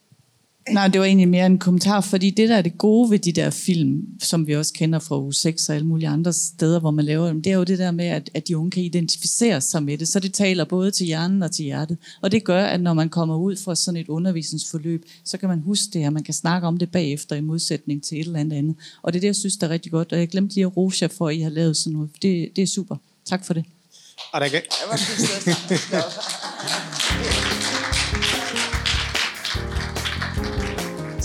[0.72, 3.32] Nej, det var egentlig mere en kommentar, fordi det der er det gode ved de
[3.32, 7.06] der film, som vi også kender fra U6 og alle mulige andre steder, hvor man
[7.06, 9.84] laver dem, det er jo det der med, at, at de unge kan identificere sig
[9.84, 11.98] med det, så det taler både til hjernen og til hjertet.
[12.22, 15.60] Og det gør, at når man kommer ud fra sådan et undervisningsforløb, så kan man
[15.60, 18.58] huske det her, man kan snakke om det bagefter i modsætning til et eller andet
[18.58, 18.76] andet.
[19.02, 20.78] Og det er det, jeg synes, der er rigtig godt, og jeg glemte lige at
[20.78, 22.10] rose jer for, at I har lavet sådan noget.
[22.22, 22.96] Det, det er super.
[23.26, 23.66] Tak for det.
[24.34, 24.62] Og der kan...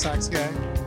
[0.01, 0.80] Tak skal jeg